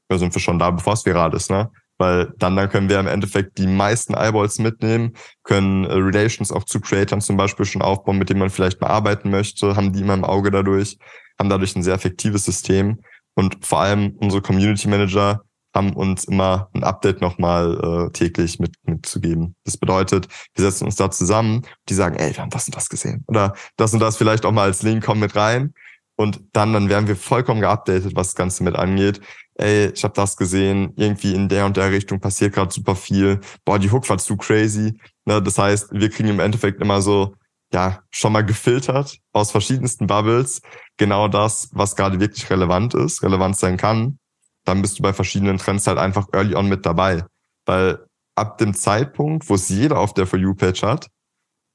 [0.08, 1.72] Da sind wir schon da, bevor es viral ist, ne?
[1.98, 6.64] Weil dann, dann können wir im Endeffekt die meisten Eyeballs mitnehmen, können äh, Relations auch
[6.64, 10.02] zu Creators zum Beispiel schon aufbauen, mit denen man vielleicht mal arbeiten möchte, haben die
[10.02, 11.00] immer im Auge dadurch,
[11.40, 13.02] haben dadurch ein sehr effektives System.
[13.34, 15.42] Und vor allem unsere Community Manager
[15.74, 19.56] haben uns immer ein Update nochmal äh, täglich mit, mitzugeben.
[19.64, 22.90] Das bedeutet, wir setzen uns da zusammen, die sagen, ey, wir haben das und das
[22.90, 23.24] gesehen.
[23.28, 25.74] Oder das und das vielleicht auch mal als Link, komm mit rein.
[26.16, 29.22] Und dann, dann werden wir vollkommen geupdatet, was das Ganze mit angeht.
[29.56, 33.40] Ey, ich habe das gesehen, irgendwie in der und der Richtung passiert gerade super viel.
[33.66, 34.98] Boah, die Hook war zu crazy.
[35.26, 37.36] Ne, das heißt, wir kriegen im Endeffekt immer so,
[37.74, 40.62] ja, schon mal gefiltert aus verschiedensten Bubbles
[40.98, 44.20] genau das, was gerade wirklich relevant ist, relevant sein kann.
[44.66, 47.26] Dann bist du bei verschiedenen Trends halt einfach early on mit dabei.
[47.66, 51.08] Weil ab dem Zeitpunkt, wo es jeder auf der For You-Page hat,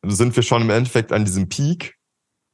[0.04, 1.96] sind wir schon im Endeffekt an diesem Peak,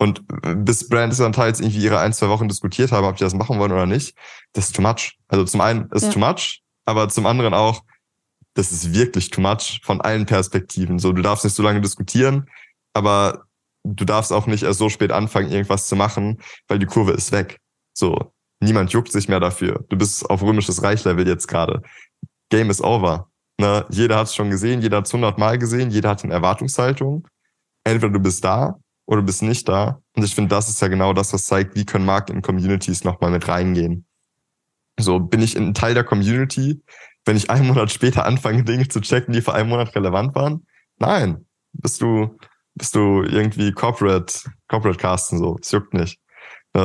[0.03, 0.25] und
[0.65, 3.61] bis Brands dann teils irgendwie ihre ein, zwei Wochen diskutiert haben, ob die das machen
[3.61, 4.17] wollen oder nicht,
[4.53, 5.17] das ist too much.
[5.29, 6.11] Also zum einen ist ja.
[6.11, 7.85] too much, aber zum anderen auch,
[8.55, 10.99] das ist wirklich too much von allen Perspektiven.
[10.99, 12.51] So, du darfst nicht so lange diskutieren,
[12.95, 13.45] aber
[13.85, 17.31] du darfst auch nicht erst so spät anfangen, irgendwas zu machen, weil die Kurve ist
[17.31, 17.61] weg.
[17.95, 19.85] So, niemand juckt sich mehr dafür.
[19.89, 21.83] Du bist auf römisches Reichlevel jetzt gerade.
[22.51, 23.29] Game is over.
[23.59, 23.85] Ne?
[23.91, 27.27] Jeder hat es schon gesehen, jeder hat es hundertmal gesehen, jeder hat eine Erwartungshaltung.
[27.85, 30.01] Entweder du bist da oder du bist nicht da.
[30.17, 33.05] Und ich finde, das ist ja genau das, was zeigt, wie können Marken in Communities
[33.05, 34.07] nochmal mit reingehen.
[34.99, 36.83] So, bin ich ein Teil der Community,
[37.25, 40.67] wenn ich einen Monat später anfange, Dinge zu checken, die vor einem Monat relevant waren?
[40.99, 41.47] Nein.
[41.73, 42.37] Bist du,
[42.75, 45.59] bist du irgendwie Corporate, Corporate Casten so.
[45.61, 46.22] Es juckt nicht.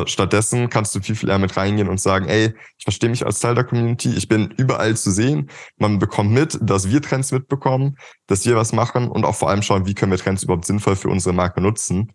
[0.06, 3.40] Stattdessen kannst du viel, viel eher mit reingehen und sagen, ey, ich verstehe mich als
[3.40, 7.98] Teil der Community, ich bin überall zu sehen, man bekommt mit, dass wir Trends mitbekommen,
[8.28, 10.98] dass wir was machen und auch vor allem schauen, wie können wir Trends überhaupt sinnvoll
[10.98, 12.12] für unsere Marke nutzen.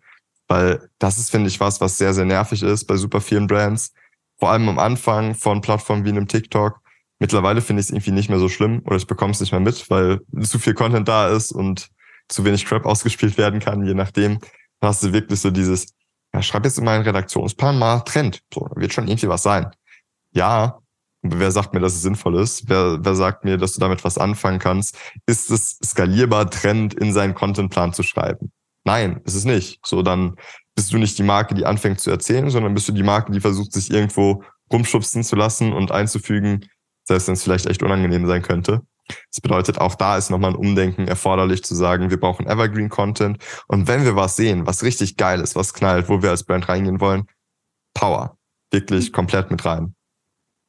[0.47, 3.93] Weil das ist, finde ich, was, was sehr, sehr nervig ist bei super vielen Brands.
[4.37, 6.79] Vor allem am Anfang von Plattformen wie einem TikTok.
[7.17, 9.61] Mittlerweile finde ich es irgendwie nicht mehr so schlimm oder ich bekomme es nicht mehr
[9.61, 11.89] mit, weil zu viel Content da ist und
[12.27, 14.39] zu wenig Crap ausgespielt werden kann, je nachdem.
[14.79, 15.95] Hast du wirklich so dieses,
[16.33, 18.41] ja, schreib jetzt in meinen Redaktionsplan mal Trend.
[18.53, 19.71] So, wird schon irgendwie was sein.
[20.31, 20.79] Ja,
[21.21, 22.69] wer sagt mir, dass es sinnvoll ist?
[22.69, 24.97] Wer, wer sagt mir, dass du damit was anfangen kannst?
[25.27, 28.51] Ist es skalierbar, Trend in seinen Contentplan zu schreiben?
[28.83, 29.79] Nein, ist es nicht.
[29.85, 30.35] So, dann
[30.75, 33.39] bist du nicht die Marke, die anfängt zu erzählen, sondern bist du die Marke, die
[33.39, 36.67] versucht, sich irgendwo rumschubsen zu lassen und einzufügen,
[37.03, 38.81] selbst wenn es vielleicht echt unangenehm sein könnte.
[39.31, 43.37] Das bedeutet, auch da ist nochmal ein Umdenken erforderlich zu sagen, wir brauchen Evergreen Content.
[43.67, 46.69] Und wenn wir was sehen, was richtig geil ist, was knallt, wo wir als Brand
[46.69, 47.25] reingehen wollen,
[47.93, 48.37] Power.
[48.71, 49.13] Wirklich mhm.
[49.13, 49.95] komplett mit rein.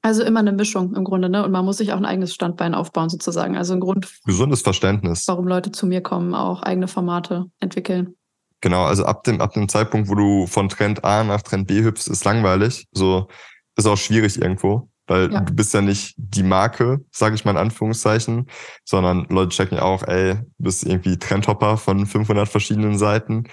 [0.03, 1.43] Also immer eine Mischung im Grunde, ne?
[1.43, 3.57] Und man muss sich auch ein eigenes Standbein aufbauen, sozusagen.
[3.57, 4.07] Also ein Grund.
[4.27, 5.27] Gesundes Verständnis.
[5.27, 8.15] Warum Leute zu mir kommen, auch eigene Formate entwickeln.
[8.61, 11.83] Genau, also ab dem, ab dem Zeitpunkt, wo du von Trend A nach Trend B
[11.83, 12.87] hüpfst, ist langweilig.
[12.93, 13.29] So,
[13.77, 14.91] ist auch schwierig irgendwo.
[15.07, 15.41] Weil ja.
[15.41, 18.49] du bist ja nicht die Marke, sage ich mal in Anführungszeichen,
[18.85, 23.45] sondern Leute checken ja auch, ey, du bist irgendwie Trendhopper von 500 verschiedenen Seiten.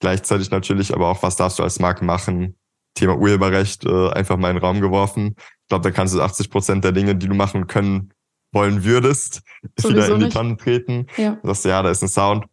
[0.00, 2.56] Gleichzeitig natürlich aber auch, was darfst du als Marke machen?
[2.94, 5.34] Thema Urheberrecht äh, einfach mal in den Raum geworfen.
[5.38, 8.12] Ich glaube, da kannst du 80 Prozent der Dinge, die du machen können,
[8.52, 9.42] wollen würdest,
[9.78, 11.06] Sowieso wieder in die Pfanne treten.
[11.16, 11.38] Ja.
[11.42, 12.44] Du sagst, ja, da ist ein Sound.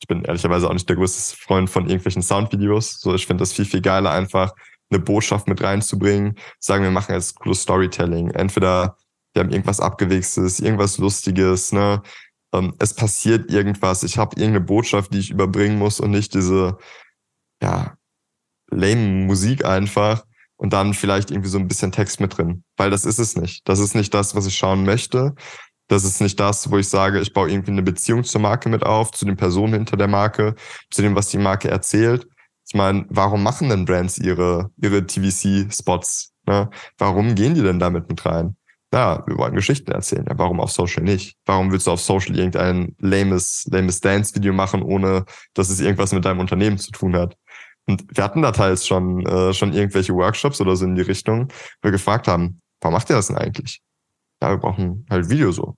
[0.00, 3.00] Ich bin ehrlicherweise auch nicht der größte Freund von irgendwelchen Soundvideos.
[3.00, 4.52] So, ich finde das viel, viel geiler, einfach
[4.90, 8.30] eine Botschaft mit reinzubringen, sagen, wir machen jetzt cooles Storytelling.
[8.30, 8.96] Entweder
[9.34, 12.02] wir haben irgendwas Abgewichstes, irgendwas Lustiges, ne?
[12.52, 16.78] Ähm, es passiert irgendwas, ich habe irgendeine Botschaft, die ich überbringen muss und nicht diese,
[17.62, 17.96] ja,
[18.70, 20.24] lame Musik einfach
[20.56, 22.64] und dann vielleicht irgendwie so ein bisschen Text mit drin.
[22.76, 23.68] Weil das ist es nicht.
[23.68, 25.34] Das ist nicht das, was ich schauen möchte.
[25.88, 28.82] Das ist nicht das, wo ich sage, ich baue irgendwie eine Beziehung zur Marke mit
[28.84, 30.54] auf, zu den Personen hinter der Marke,
[30.90, 32.26] zu dem, was die Marke erzählt,
[32.68, 36.34] ich meine, warum machen denn Brands ihre, ihre TVC-Spots?
[36.46, 36.68] Ne?
[36.98, 38.56] Warum gehen die denn damit mit rein?
[38.92, 40.26] Ja, wir wollen Geschichten erzählen.
[40.28, 41.36] Ja, warum auf Social nicht?
[41.46, 46.26] Warum willst du auf Social irgendein lames, lames Dance-Video machen, ohne dass es irgendwas mit
[46.26, 47.36] deinem Unternehmen zu tun hat?
[47.86, 51.48] Und wir hatten da teils schon, äh, schon irgendwelche Workshops oder so in die Richtung,
[51.48, 53.80] wo wir gefragt haben, warum macht ihr das denn eigentlich?
[54.42, 55.74] Ja, wir brauchen halt Video so.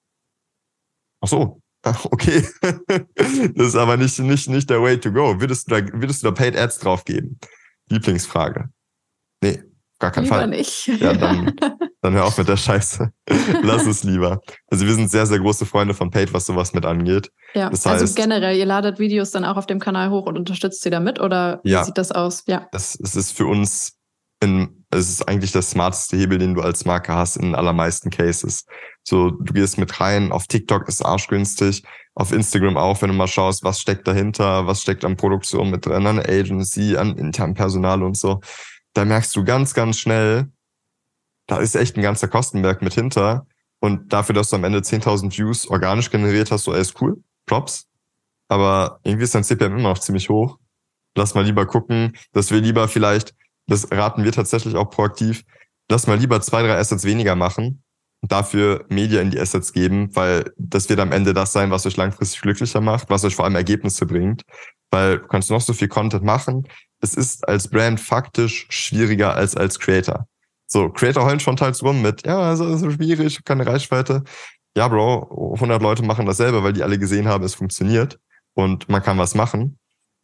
[1.21, 1.61] Ach so,
[2.11, 2.47] Okay,
[3.55, 5.41] das ist aber nicht, nicht, nicht der way to go.
[5.41, 7.39] Würdest du da, würdest du da Paid Ads draufgeben?
[7.89, 8.69] Lieblingsfrage.
[9.43, 9.63] Nee,
[9.99, 10.49] gar keinen lieber Fall.
[10.49, 10.87] nicht.
[10.87, 11.55] Ja, dann,
[12.03, 13.11] dann hör auf mit der Scheiße.
[13.63, 14.41] Lass es lieber.
[14.69, 17.31] Also wir sind sehr, sehr große Freunde von Paid, was sowas mit angeht.
[17.55, 20.27] Ja, das also heißt, also generell, ihr ladet Videos dann auch auf dem Kanal hoch
[20.27, 22.45] und unterstützt sie damit oder wie ja, sieht das aus?
[22.47, 22.69] Ja.
[22.73, 23.97] Es, es ist für uns
[24.43, 28.65] in, es ist eigentlich der smarteste Hebel, den du als Marke hast in allermeisten Cases.
[29.03, 31.83] So, du gehst mit rein, auf TikTok ist arschgünstig,
[32.15, 35.87] auf Instagram auch, wenn du mal schaust, was steckt dahinter, was steckt an Produktion mit
[35.87, 38.41] drin, an Agency, an internem Personal und so.
[38.93, 40.51] Da merkst du ganz, ganz schnell,
[41.47, 43.47] da ist echt ein ganzer Kostenberg mit hinter.
[43.81, 47.23] Und dafür, dass du am Ende 10.000 Views organisch generiert hast, so, ey, ist cool,
[47.47, 47.87] Props.
[48.49, 50.59] Aber irgendwie ist dein CPM immer noch ziemlich hoch.
[51.17, 53.35] Lass mal lieber gucken, dass wir lieber vielleicht
[53.71, 55.45] das raten wir tatsächlich auch proaktiv,
[55.89, 57.83] lass mal lieber zwei, drei Assets weniger machen
[58.23, 61.97] dafür Media in die Assets geben, weil das wird am Ende das sein, was euch
[61.97, 64.43] langfristig glücklicher macht, was euch vor allem Ergebnisse bringt.
[64.91, 66.67] Weil du kannst noch so viel Content machen,
[67.01, 70.27] es ist als Brand faktisch schwieriger als als Creator.
[70.67, 74.23] So, Creator heulen schon teils rum mit, ja, also ist schwierig, keine Reichweite.
[74.77, 78.21] Ja, Bro, 100 Leute machen dasselbe, weil die alle gesehen haben, es funktioniert
[78.55, 79.79] und man kann was machen.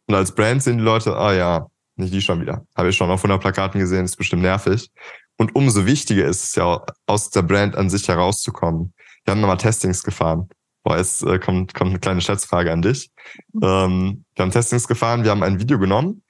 [0.07, 2.65] Und als Brand sehen die Leute, ah ja, nicht die schon wieder.
[2.77, 4.89] Habe ich schon auf 100 Plakaten gesehen, ist bestimmt nervig.
[5.37, 8.93] Und umso wichtiger ist es ja, aus der Brand an sich herauszukommen.
[9.23, 10.49] Wir haben nochmal Testings gefahren.
[10.83, 13.11] Boah, jetzt äh, kommt, kommt eine kleine Schätzfrage an dich.
[13.61, 16.23] Ähm, wir haben Testings gefahren, wir haben ein Video genommen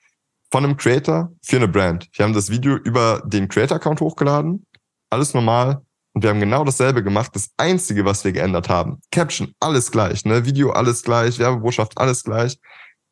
[0.52, 2.10] von einem Creator für eine Brand.
[2.14, 4.66] Wir haben das Video über den Creator-Account hochgeladen.
[5.10, 5.82] Alles normal.
[6.14, 7.32] Und wir haben genau dasselbe gemacht.
[7.36, 10.46] Das Einzige, was wir geändert haben, Caption, alles gleich, ne?
[10.46, 12.58] Video, alles gleich, Werbebotschaft, alles gleich.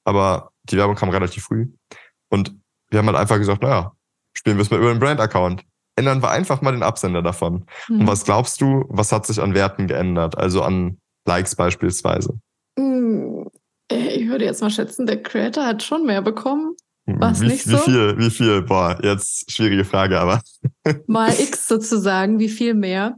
[0.05, 1.67] Aber die Werbung kam relativ früh.
[2.29, 2.55] Und
[2.89, 3.91] wir haben halt einfach gesagt, naja,
[4.33, 5.63] spielen wir es mal über den Brand-Account.
[5.95, 7.65] Ändern wir einfach mal den Absender davon.
[7.87, 8.01] Mhm.
[8.01, 10.37] Und was glaubst du, was hat sich an Werten geändert?
[10.37, 12.39] Also an Likes beispielsweise?
[12.77, 13.49] Hm,
[13.89, 16.75] ich würde jetzt mal schätzen, der Creator hat schon mehr bekommen.
[17.05, 17.77] Was wie, nicht so?
[17.77, 18.61] Wie viel, wie viel?
[18.63, 20.41] Boah, jetzt schwierige Frage, aber.
[21.07, 23.17] Mal X sozusagen, wie viel mehr?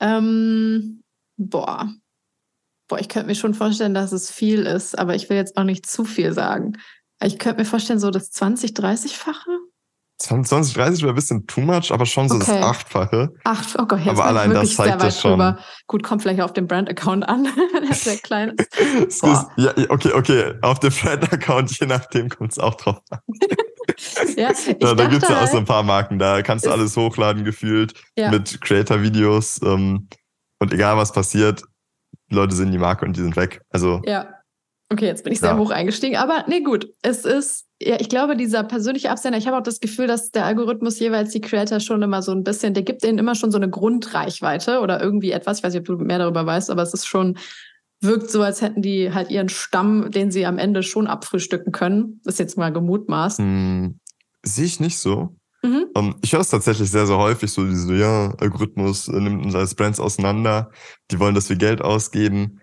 [0.00, 1.02] Ähm,
[1.36, 1.92] boah.
[2.88, 5.64] Boah, ich könnte mir schon vorstellen, dass es viel ist, aber ich will jetzt auch
[5.64, 6.78] nicht zu viel sagen.
[7.22, 9.58] Ich könnte mir vorstellen, so das 20, 30-fache?
[10.18, 12.44] 20, 30 wäre ein bisschen too much, aber schon so okay.
[12.46, 13.34] das Achtfache.
[13.44, 15.32] Acht, oh Gott, jetzt aber allein das zeigt das schon.
[15.32, 15.58] Drüber.
[15.86, 17.46] Gut, kommt vielleicht auf den Brand-Account an,
[17.88, 19.22] der sehr klein ist.
[19.22, 23.18] ist ja, okay, okay, auf dem Brand-Account, je nachdem kommt es auch drauf an.
[24.36, 26.96] ja, da da gibt es ja auch so ein paar Marken, da kannst du alles
[26.96, 28.30] hochladen gefühlt ja.
[28.30, 30.08] mit Creator-Videos ähm,
[30.58, 31.62] und egal was passiert,
[32.30, 33.60] Leute sehen die Marke und die sind weg.
[33.70, 34.26] Also ja.
[34.88, 35.58] Okay, jetzt bin ich sehr ja.
[35.58, 36.88] hoch eingestiegen, aber nee, gut.
[37.02, 40.44] Es ist, ja, ich glaube, dieser persönliche Absender, ich habe auch das Gefühl, dass der
[40.44, 43.56] Algorithmus jeweils die Creator schon immer so ein bisschen, der gibt denen immer schon so
[43.58, 45.58] eine Grundreichweite oder irgendwie etwas.
[45.58, 47.36] Ich weiß nicht, ob du mehr darüber weißt, aber es ist schon,
[48.00, 52.20] wirkt so, als hätten die halt ihren Stamm, den sie am Ende schon abfrühstücken können.
[52.24, 53.38] Das ist jetzt mal gemutmaßt.
[53.38, 53.98] Hm,
[54.44, 55.34] Sehe ich nicht so.
[55.62, 55.86] Mhm.
[55.94, 59.44] Um, ähm, ich höre es tatsächlich sehr, sehr häufig, so diese, ja, Algorithmus äh, nimmt
[59.44, 60.70] uns als Brands auseinander,
[61.10, 62.60] die wollen, dass wir Geld ausgeben.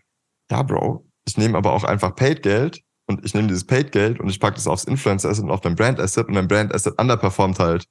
[0.49, 4.39] Ja, Bro, ich nehme aber auch einfach Paid-Geld und ich nehme dieses Paid-Geld und ich
[4.39, 7.85] packe das aufs Influencer-Asset und auf dein Brand-Asset und dein Brand-Asset underperformt halt.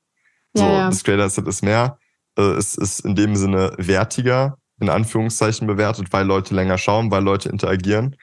[0.54, 0.86] So, ja, ja.
[0.88, 1.98] das Creator-Asset ist mehr,
[2.36, 7.22] äh, es ist in dem Sinne wertiger, in Anführungszeichen bewertet, weil Leute länger schauen, weil
[7.22, 8.16] Leute interagieren.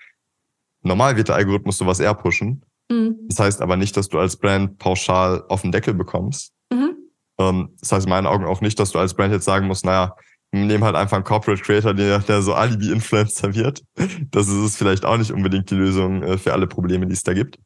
[0.82, 2.63] Normal wird der Algorithmus sowas eher pushen.
[2.89, 3.17] Mhm.
[3.28, 6.54] Das heißt aber nicht, dass du als Brand pauschal auf den Deckel bekommst.
[6.72, 6.95] Mhm.
[7.39, 9.86] Ähm, das heißt in meinen Augen auch nicht, dass du als Brand jetzt sagen musst,
[9.86, 10.15] naja,
[10.51, 13.83] nehmen halt einfach einen Corporate Creator, der, der so Alibi-Influencer wird.
[14.31, 17.33] Das ist vielleicht auch nicht unbedingt die Lösung äh, für alle Probleme, die es da
[17.33, 17.59] gibt.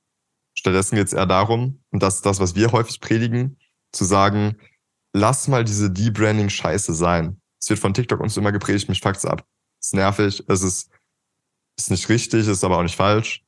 [0.55, 3.57] Stattdessen geht es eher darum, und das ist das, was wir häufig predigen,
[3.91, 4.57] zu sagen,
[5.13, 7.41] lass mal diese Debranding-Scheiße sein.
[7.59, 9.45] Es wird von TikTok uns immer gepredigt, mich fuckt's ab.
[9.79, 10.91] Es ist nervig, es ist,
[11.77, 13.43] ist nicht richtig, ist aber auch nicht falsch.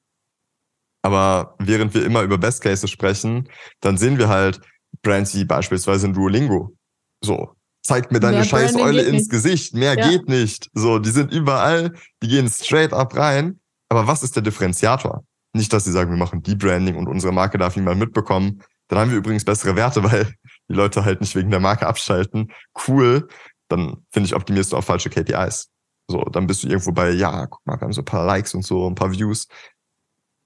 [1.03, 3.49] Aber während wir immer über Best Cases sprechen,
[3.81, 4.61] dann sehen wir halt
[5.03, 6.75] Brands wie beispielsweise in Duolingo.
[7.21, 9.29] So, zeigt mir deine scheiß Eule ins nicht.
[9.29, 9.73] Gesicht.
[9.75, 10.09] Mehr ja.
[10.09, 10.69] geht nicht.
[10.73, 13.59] So, die sind überall, die gehen straight up rein.
[13.89, 15.23] Aber was ist der Differenziator?
[15.53, 18.63] Nicht, dass sie sagen, wir machen Debranding und unsere Marke darf niemand mitbekommen.
[18.87, 20.33] Dann haben wir übrigens bessere Werte, weil
[20.67, 22.51] die Leute halt nicht wegen der Marke abschalten.
[22.87, 23.27] Cool.
[23.67, 25.69] Dann finde ich, optimierst du auch falsche KPIs.
[26.07, 28.53] So, dann bist du irgendwo bei, ja, guck mal, wir haben so ein paar Likes
[28.53, 29.47] und so, ein paar Views.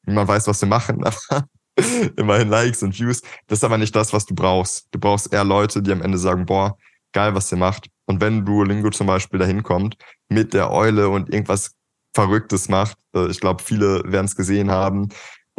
[0.06, 1.48] Niemand weiß, was wir machen, aber
[2.18, 3.22] immerhin Likes und Views.
[3.48, 4.88] Das ist aber nicht das, was du brauchst.
[4.92, 6.78] Du brauchst eher Leute, die am Ende sagen, boah,
[7.14, 7.88] geil, was ihr macht.
[8.06, 9.96] Und wenn Duolingo zum Beispiel dahin kommt
[10.30, 11.72] mit der Eule und irgendwas
[12.14, 15.10] Verrücktes macht, äh, ich glaube, viele werden es gesehen haben,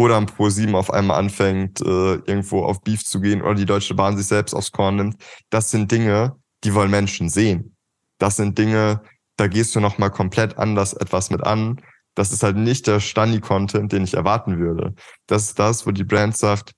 [0.00, 3.94] oder am Pro7 auf einmal anfängt, äh, irgendwo auf Beef zu gehen oder die Deutsche
[3.94, 7.76] Bahn sich selbst aufs Korn nimmt, das sind Dinge, die wollen Menschen sehen.
[8.16, 9.02] Das sind Dinge,
[9.36, 11.82] da gehst du nochmal komplett anders etwas mit an.
[12.14, 14.94] Das ist halt nicht der Stani-Content, den ich erwarten würde.
[15.26, 16.72] Das ist das, wo die Brand sagt,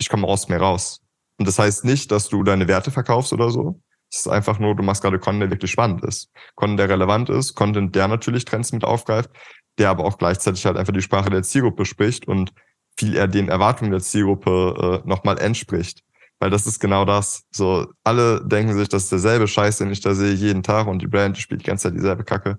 [0.00, 1.00] ich komme aus mir raus.
[1.38, 3.80] Und das heißt nicht, dass du deine Werte verkaufst oder so,
[4.10, 6.30] es ist einfach nur, du machst gerade Content, der wirklich spannend ist.
[6.56, 9.30] Content, der relevant ist, Content, der natürlich Trends mit aufgreift,
[9.78, 12.52] der aber auch gleichzeitig halt einfach die Sprache der Zielgruppe spricht und
[12.98, 16.02] viel eher den Erwartungen der Zielgruppe äh, nochmal entspricht.
[16.40, 17.44] Weil das ist genau das.
[17.50, 21.00] So, alle denken sich, das ist derselbe Scheiß, den ich da sehe jeden Tag und
[21.00, 22.56] die Brand spielt die ganze Zeit dieselbe Kacke.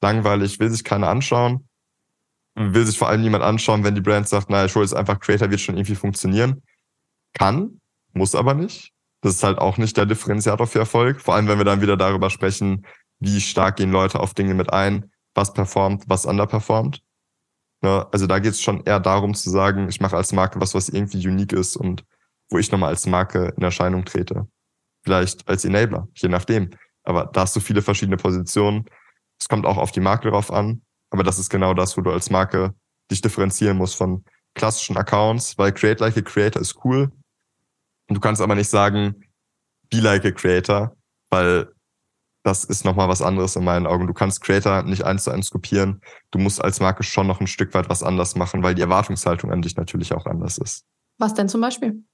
[0.00, 1.68] Langweilig, will sich keiner anschauen.
[2.54, 5.18] Will sich vor allem niemand anschauen, wenn die Brand sagt, naja, ich hole jetzt einfach
[5.18, 6.62] Creator, wird schon irgendwie funktionieren.
[7.34, 7.80] Kann,
[8.12, 8.93] muss aber nicht.
[9.24, 11.18] Das ist halt auch nicht der Differenziator für Erfolg.
[11.18, 12.84] Vor allem, wenn wir dann wieder darüber sprechen,
[13.20, 17.02] wie stark gehen Leute auf Dinge mit ein, was performt, was underperformt.
[17.80, 18.06] Ne?
[18.12, 20.90] Also da geht es schon eher darum zu sagen, ich mache als Marke was, was
[20.90, 22.04] irgendwie unique ist und
[22.50, 24.46] wo ich nochmal als Marke in Erscheinung trete.
[25.04, 26.68] Vielleicht als Enabler, je nachdem.
[27.02, 28.84] Aber da hast du viele verschiedene Positionen.
[29.40, 30.82] Es kommt auch auf die Marke drauf an.
[31.08, 32.74] Aber das ist genau das, wo du als Marke
[33.10, 34.22] dich differenzieren musst von
[34.54, 37.10] klassischen Accounts, weil Create Like a Creator ist cool,
[38.08, 39.24] Du kannst aber nicht sagen,
[39.90, 40.96] be like a creator,
[41.30, 41.74] weil
[42.44, 44.06] das ist nochmal was anderes in meinen Augen.
[44.06, 46.02] Du kannst Creator nicht eins zu eins kopieren.
[46.30, 49.50] Du musst als Marke schon noch ein Stück weit was anders machen, weil die Erwartungshaltung
[49.50, 50.84] an dich natürlich auch anders ist.
[51.18, 52.04] Was denn zum Beispiel?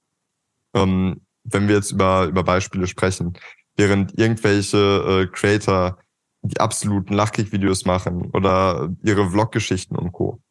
[0.73, 3.37] Ähm, wenn wir jetzt über, über Beispiele sprechen,
[3.75, 5.97] während irgendwelche äh, Creator
[6.43, 10.41] die absoluten Lachkick-Videos machen oder ihre Vlog-Geschichten und Co.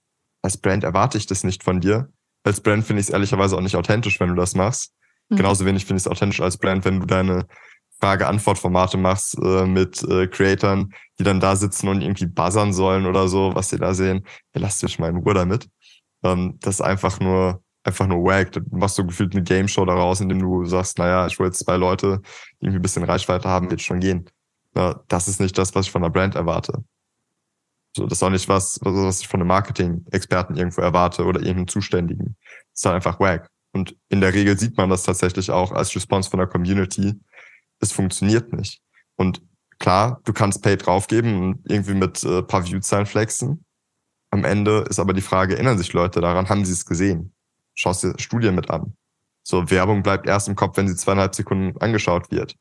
[0.43, 2.13] Als Brand erwarte ich das nicht von dir.
[2.45, 4.93] Als Brand finde ich es ehrlicherweise auch nicht authentisch, wenn du das machst.
[5.31, 5.37] Mhm.
[5.37, 7.47] Genauso wenig finde ich es authentisch als Brand, wenn du deine
[8.01, 13.29] Frage-Antwort-Formate machst äh, mit äh, Creatoren, die dann da sitzen und irgendwie buzzern sollen oder
[13.29, 14.25] so, was sie da sehen.
[14.55, 15.69] Ihr lasst euch mal in Ruhe damit.
[16.23, 18.53] Ähm, das ist einfach nur, einfach nur wack.
[18.53, 21.65] Du machst so gefühlt eine Game Show daraus, indem du sagst, naja, ich will jetzt
[21.65, 22.21] zwei Leute,
[22.61, 24.29] die irgendwie ein bisschen Reichweite haben, wird schon gehen.
[24.75, 26.85] Ja, das ist nicht das, was ich von einer Brand erwarte.
[27.97, 31.69] So, das ist auch nicht was, was ich von einem Marketing-Experten irgendwo erwarte oder irgendeinem
[31.69, 32.37] Zuständigen.
[32.73, 33.51] Das ist halt einfach wack.
[33.73, 37.21] Und in der Regel sieht man das tatsächlich auch als Response von der Community,
[37.81, 38.81] es funktioniert nicht.
[39.17, 39.43] Und
[39.79, 43.65] klar, du kannst Pay draufgeben und irgendwie mit äh, paar View-Zahlen flexen.
[44.31, 47.33] Am Ende ist aber die Frage, erinnern sich Leute daran, haben sie es gesehen?
[47.75, 48.97] Schaust dir Studien mit an.
[49.43, 52.57] So, Werbung bleibt erst im Kopf, wenn sie zweieinhalb Sekunden angeschaut wird.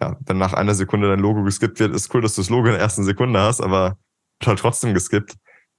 [0.00, 2.66] Ja, wenn nach einer Sekunde dein Logo geskippt wird, ist cool, dass du das Logo
[2.66, 3.98] in der ersten Sekunde hast, aber
[4.44, 5.34] halt trotzdem geskippt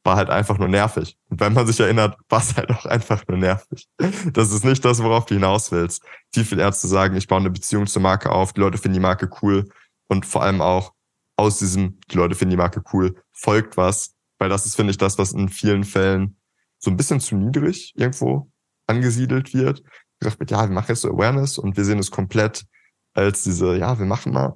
[0.07, 1.17] war halt einfach nur nervig.
[1.29, 3.89] Und wenn man sich erinnert, war es halt auch einfach nur nervig.
[4.31, 6.01] Das ist nicht das, worauf du hinaus willst.
[6.33, 8.93] Viel, viel eher zu sagen, ich baue eine Beziehung zur Marke auf, die Leute finden
[8.93, 9.67] die Marke cool
[10.07, 10.93] und vor allem auch
[11.35, 14.97] aus diesem, die Leute finden die Marke cool, folgt was, weil das ist, finde ich,
[14.97, 16.37] das, was in vielen Fällen
[16.79, 18.49] so ein bisschen zu niedrig irgendwo
[18.87, 19.83] angesiedelt wird.
[20.19, 22.65] Gesagt wird, ja, wir machen jetzt so Awareness und wir sehen es komplett
[23.13, 24.55] als diese, ja, wir machen mal.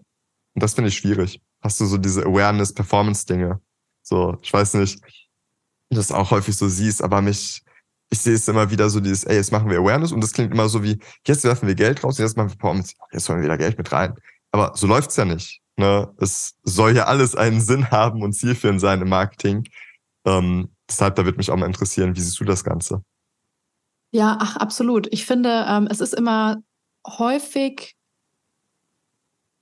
[0.54, 1.42] Und das finde ich schwierig.
[1.62, 3.60] Hast du so diese Awareness-Performance-Dinge?
[4.02, 5.02] So, ich weiß nicht,
[5.96, 7.64] das auch häufig so siehst, aber mich,
[8.10, 10.52] ich sehe es immer wieder so dieses, ey, jetzt machen wir Awareness und das klingt
[10.52, 13.46] immer so wie, jetzt werfen wir Geld raus, jetzt machen wir Performance, jetzt holen wir
[13.46, 14.16] wieder Geld mit rein.
[14.52, 15.62] Aber so läuft's ja nicht.
[15.78, 16.14] Ne?
[16.18, 19.68] Es soll ja alles einen Sinn haben und zielführend sein im Marketing.
[20.26, 23.04] Ähm, deshalb, da wird mich auch mal interessieren, wie siehst du das Ganze?
[24.14, 25.08] Ja, ach, absolut.
[25.12, 26.62] Ich finde, ähm, es ist immer
[27.08, 27.96] häufig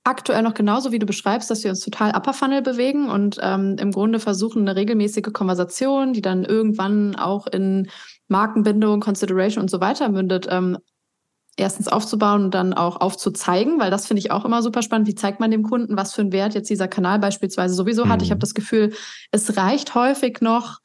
[0.10, 3.78] aktuell noch genauso, wie du beschreibst, dass wir uns total Upper Funnel bewegen und ähm,
[3.80, 7.90] im Grunde versuchen, eine regelmäßige Konversation, die dann irgendwann auch in
[8.28, 10.78] Markenbindung, Consideration und so weiter mündet, ähm,
[11.58, 15.08] erstens aufzubauen und dann auch aufzuzeigen, weil das finde ich auch immer super spannend.
[15.08, 18.10] Wie zeigt man dem Kunden, was für einen Wert jetzt dieser Kanal beispielsweise sowieso mhm.
[18.10, 18.22] hat?
[18.22, 18.42] Ich habe mhm.
[18.42, 18.94] das Gefühl,
[19.32, 20.80] es reicht häufig noch,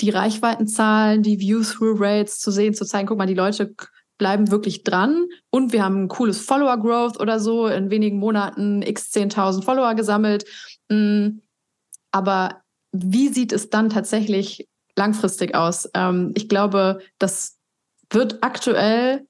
[0.00, 3.74] die Reichweitenzahlen, die View-Through-Rates zu sehen, zu zeigen, guck mal, die Leute
[4.18, 9.10] bleiben wirklich dran und wir haben ein cooles Follower-Growth oder so, in wenigen Monaten x
[9.12, 10.44] 10.000 Follower gesammelt.
[10.88, 11.38] Mm,
[12.10, 12.62] aber
[12.92, 15.88] wie sieht es dann tatsächlich langfristig aus?
[15.94, 17.58] Ähm, ich glaube, das
[18.10, 19.26] wird aktuell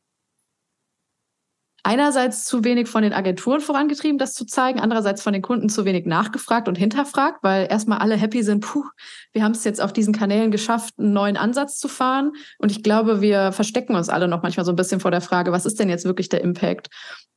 [1.89, 5.87] einerseits zu wenig von den Agenturen vorangetrieben, das zu zeigen, andererseits von den Kunden zu
[5.87, 8.85] wenig nachgefragt und hinterfragt, weil erstmal alle happy sind, puh,
[9.33, 12.33] wir haben es jetzt auf diesen Kanälen geschafft, einen neuen Ansatz zu fahren.
[12.59, 15.51] Und ich glaube, wir verstecken uns alle noch manchmal so ein bisschen vor der Frage,
[15.51, 16.89] was ist denn jetzt wirklich der Impact?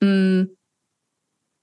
[0.02, 0.49] Mhm.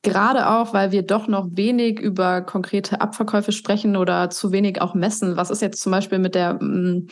[0.03, 4.95] Gerade auch, weil wir doch noch wenig über konkrete Abverkäufe sprechen oder zu wenig auch
[4.95, 5.37] messen.
[5.37, 7.09] Was ist jetzt zum Beispiel mit der mm,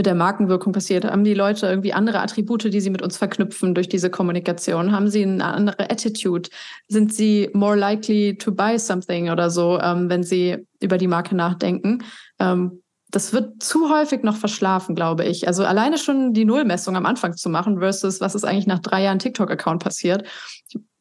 [0.00, 1.04] mit der Markenwirkung passiert?
[1.04, 4.92] Haben die Leute irgendwie andere Attribute, die sie mit uns verknüpfen durch diese Kommunikation?
[4.92, 6.48] Haben sie eine andere Attitude?
[6.88, 11.36] Sind sie more likely to buy something oder so, ähm, wenn sie über die Marke
[11.36, 12.02] nachdenken?
[12.38, 12.80] Ähm,
[13.10, 15.46] das wird zu häufig noch verschlafen, glaube ich.
[15.46, 19.02] Also alleine schon die Nullmessung am Anfang zu machen versus was ist eigentlich nach drei
[19.02, 20.26] Jahren TikTok-Account passiert.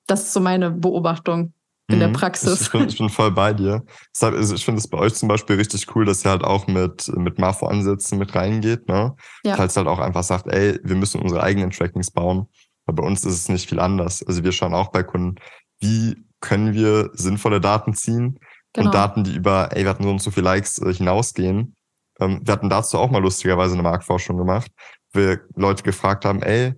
[0.08, 1.54] Das ist so meine Beobachtung
[1.90, 2.00] in mhm.
[2.00, 2.62] der Praxis.
[2.62, 3.84] Ich bin, ich bin voll bei dir.
[4.14, 6.68] Deshalb, also ich finde es bei euch zum Beispiel richtig cool, dass ihr halt auch
[6.68, 9.16] mit, mit Marfo-Ansätzen mit reingeht, ne?
[9.44, 9.56] Ja.
[9.56, 12.48] Falls halt auch einfach sagt, ey, wir müssen unsere eigenen Trackings bauen.
[12.86, 14.24] Aber bei uns ist es nicht viel anders.
[14.26, 15.36] Also wir schauen auch bei Kunden,
[15.80, 18.40] wie können wir sinnvolle Daten ziehen
[18.74, 18.88] genau.
[18.88, 21.76] und Daten, die über, ey, wir hatten so und so viele Likes äh, hinausgehen.
[22.20, 24.72] Ähm, wir hatten dazu auch mal lustigerweise eine Marktforschung gemacht,
[25.12, 26.74] wo wir Leute gefragt haben, ey,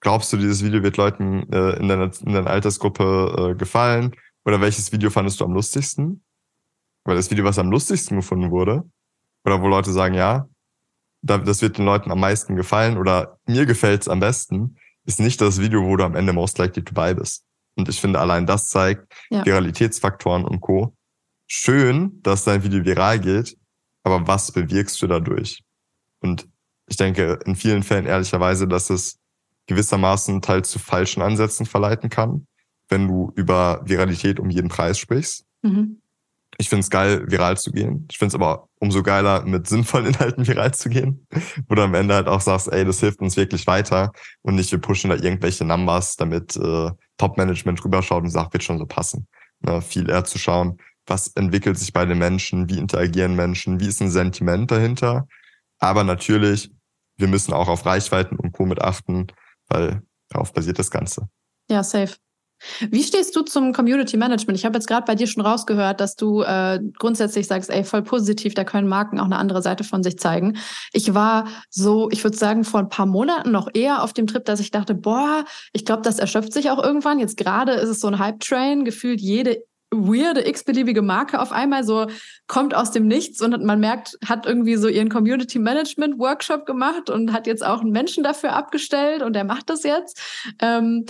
[0.00, 4.16] glaubst du, dieses Video wird Leuten äh, in, deiner, in deiner Altersgruppe äh, gefallen?
[4.44, 6.24] Oder welches Video fandest du am lustigsten?
[7.04, 8.84] Weil das Video, was am lustigsten gefunden wurde,
[9.44, 10.48] oder wo Leute sagen, ja,
[11.22, 15.60] das wird den Leuten am meisten gefallen oder mir gefällt's am besten, ist nicht das
[15.60, 17.44] Video, wo du am Ende most likely to buy bist.
[17.76, 19.44] Und ich finde, allein das zeigt ja.
[19.44, 20.94] Viralitätsfaktoren und Co.
[21.46, 23.56] Schön, dass dein Video viral geht,
[24.02, 25.62] aber was bewirkst du dadurch?
[26.20, 26.48] Und
[26.86, 29.19] ich denke in vielen Fällen ehrlicherweise, dass es
[29.70, 32.46] gewissermaßen teils zu falschen Ansätzen verleiten kann,
[32.88, 35.44] wenn du über Viralität um jeden Preis sprichst.
[35.62, 36.00] Mhm.
[36.58, 38.06] Ich finde es geil, viral zu gehen.
[38.10, 41.24] Ich finde es aber umso geiler, mit sinnvollen Inhalten viral zu gehen,
[41.68, 44.10] wo du am Ende halt auch sagst, ey, das hilft uns wirklich weiter
[44.42, 48.78] und nicht wir pushen da irgendwelche Numbers, damit äh, Top-Management rüberschaut und sagt, wird schon
[48.78, 49.28] so passen.
[49.60, 53.86] Ne, viel eher zu schauen, was entwickelt sich bei den Menschen, wie interagieren Menschen, wie
[53.86, 55.28] ist ein Sentiment dahinter.
[55.78, 56.72] Aber natürlich,
[57.18, 58.66] wir müssen auch auf Reichweiten und Co.
[58.66, 59.28] mit achten,
[59.70, 61.28] weil darauf basiert das Ganze.
[61.70, 62.16] Ja, safe.
[62.90, 64.58] Wie stehst du zum Community Management?
[64.58, 68.02] Ich habe jetzt gerade bei dir schon rausgehört, dass du äh, grundsätzlich sagst, ey, voll
[68.02, 70.58] positiv, da können Marken auch eine andere Seite von sich zeigen.
[70.92, 74.44] Ich war so, ich würde sagen, vor ein paar Monaten noch eher auf dem Trip,
[74.44, 77.18] dass ich dachte, boah, ich glaube, das erschöpft sich auch irgendwann.
[77.18, 82.06] Jetzt gerade ist es so ein Hype-Train, gefühlt jede weirde, x-beliebige Marke auf einmal so
[82.46, 87.10] kommt aus dem Nichts und man merkt, hat irgendwie so ihren Community Management Workshop gemacht
[87.10, 90.20] und hat jetzt auch einen Menschen dafür abgestellt und der macht das jetzt.
[90.60, 91.06] Ähm,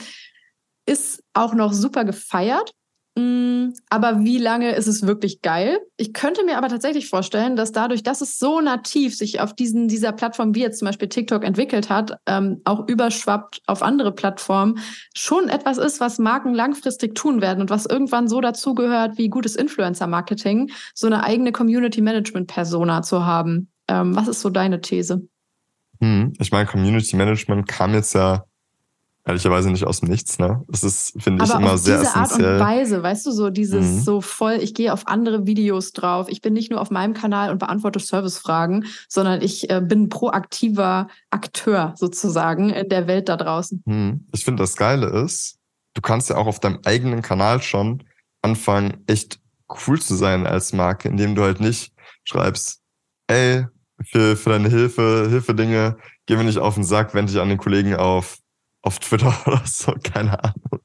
[0.87, 2.73] ist auch noch super gefeiert.
[3.17, 5.81] Mm, aber wie lange ist es wirklich geil?
[5.97, 9.89] Ich könnte mir aber tatsächlich vorstellen, dass dadurch, dass es so nativ sich auf diesen,
[9.89, 14.79] dieser Plattform wie jetzt zum Beispiel TikTok entwickelt hat, ähm, auch überschwappt auf andere Plattformen,
[15.15, 19.57] schon etwas ist, was Marken langfristig tun werden und was irgendwann so dazugehört wie gutes
[19.57, 23.71] Influencer-Marketing, so eine eigene Community-Management-Persona zu haben.
[23.89, 25.27] Ähm, was ist so deine These?
[26.01, 28.45] Hm, ich meine, Community Management kam jetzt ja
[29.31, 30.63] ehrlicherweise nicht aus dem Nichts, ne?
[30.69, 32.61] Das ist, finde ich, immer sehr diese essentiell.
[32.61, 34.01] Art und Weise, weißt du, so dieses mhm.
[34.01, 36.27] so voll, ich gehe auf andere Videos drauf.
[36.29, 41.09] Ich bin nicht nur auf meinem Kanal und beantworte Servicefragen, sondern ich äh, bin proaktiver
[41.31, 43.83] Akteur sozusagen in der Welt da draußen.
[43.87, 44.27] Mhm.
[44.33, 45.59] Ich finde, das Geile ist,
[45.95, 48.03] du kannst ja auch auf deinem eigenen Kanal schon
[48.43, 49.41] anfangen, echt
[49.87, 51.93] cool zu sein als Marke, indem du halt nicht
[52.25, 52.81] schreibst,
[53.29, 53.67] ey,
[54.03, 57.59] für, für deine Hilfe, Hilfe-Dinge, geh mir nicht auf den Sack, wende dich an den
[57.59, 58.39] Kollegen auf
[58.83, 60.81] auf Twitter oder so, keine Ahnung.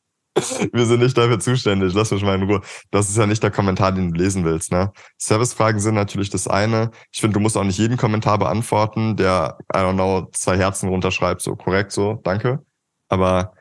[0.74, 2.62] Wir sind nicht dafür zuständig, lass mich mal in Ruhe.
[2.92, 4.70] Das ist ja nicht der Kommentar, den du lesen willst.
[4.70, 4.92] Ne?
[5.18, 6.92] Servicefragen sind natürlich das eine.
[7.14, 10.90] Ich finde, du musst auch nicht jeden Kommentar beantworten, der, I don't know, zwei Herzen
[10.90, 12.60] runterschreibt, so korrekt, so, danke.
[13.08, 13.54] Aber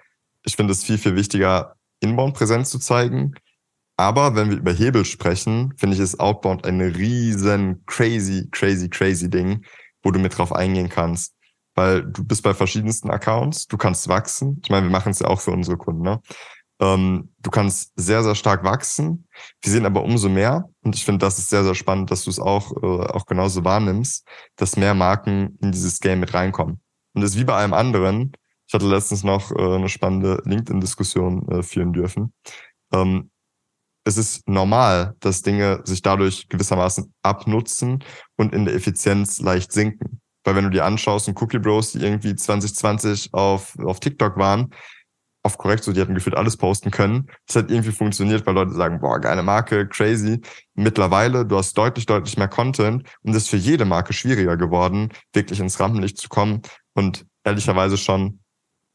[0.45, 3.35] ich finde es viel, viel wichtiger, Inbound-Präsenz zu zeigen.
[3.97, 9.31] Aber wenn wir über Hebel sprechen, finde ich es Outbound ein riesen crazy, crazy, crazy
[9.31, 9.65] Ding,
[10.03, 11.35] wo du mit drauf eingehen kannst
[11.75, 14.61] weil du bist bei verschiedensten Accounts, du kannst wachsen.
[14.63, 16.03] Ich meine, wir machen es ja auch für unsere Kunden.
[16.03, 16.21] Ne?
[16.81, 19.27] Ähm, du kannst sehr, sehr stark wachsen.
[19.63, 22.31] Wir sehen aber umso mehr, und ich finde, das ist sehr, sehr spannend, dass du
[22.31, 26.81] es auch, äh, auch genauso wahrnimmst, dass mehr Marken in dieses Game mit reinkommen.
[27.15, 28.33] Und das ist wie bei allem anderen.
[28.67, 32.33] Ich hatte letztens noch äh, eine spannende LinkedIn-Diskussion äh, führen dürfen.
[32.93, 33.31] Ähm,
[34.05, 38.05] es ist normal, dass Dinge sich dadurch gewissermaßen abnutzen
[38.37, 40.21] und in der Effizienz leicht sinken.
[40.45, 44.71] Weil wenn du dir anschaust, ein Cookie Bros, die irgendwie 2020 auf, auf TikTok waren,
[45.43, 47.29] auf korrekt so, die hatten gefühlt alles posten können.
[47.47, 50.41] Das hat irgendwie funktioniert, weil Leute sagen, boah, geile Marke, crazy.
[50.75, 55.11] Mittlerweile, du hast deutlich, deutlich mehr Content und es ist für jede Marke schwieriger geworden,
[55.35, 56.63] wirklich ins Rampenlicht zu kommen
[56.95, 58.41] und ehrlicherweise schon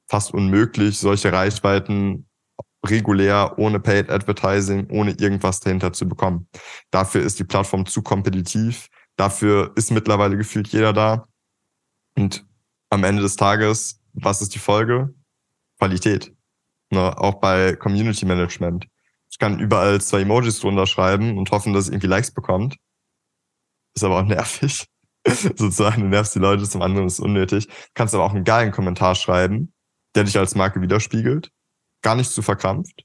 [0.08, 2.26] fast unmöglich, solche Reichweiten
[2.84, 6.48] regulär, ohne Paid Advertising, ohne irgendwas dahinter zu bekommen.
[6.90, 8.88] Dafür ist die Plattform zu kompetitiv.
[9.18, 11.29] Dafür ist mittlerweile gefühlt jeder da.
[12.16, 12.46] Und
[12.90, 15.14] am Ende des Tages, was ist die Folge?
[15.78, 16.34] Qualität.
[16.90, 17.18] Ne?
[17.18, 18.88] Auch bei Community Management.
[19.32, 22.78] Ich kann überall zwei Emojis drunter schreiben und hoffen, dass es irgendwie Likes bekommt.
[23.96, 24.88] Ist aber auch nervig.
[25.26, 27.68] Sozusagen, du nervst die Leute, zum anderen ist unnötig.
[27.68, 29.74] Du kannst aber auch einen geilen Kommentar schreiben,
[30.16, 31.52] der dich als Marke widerspiegelt.
[32.02, 33.04] Gar nicht zu verkrampft.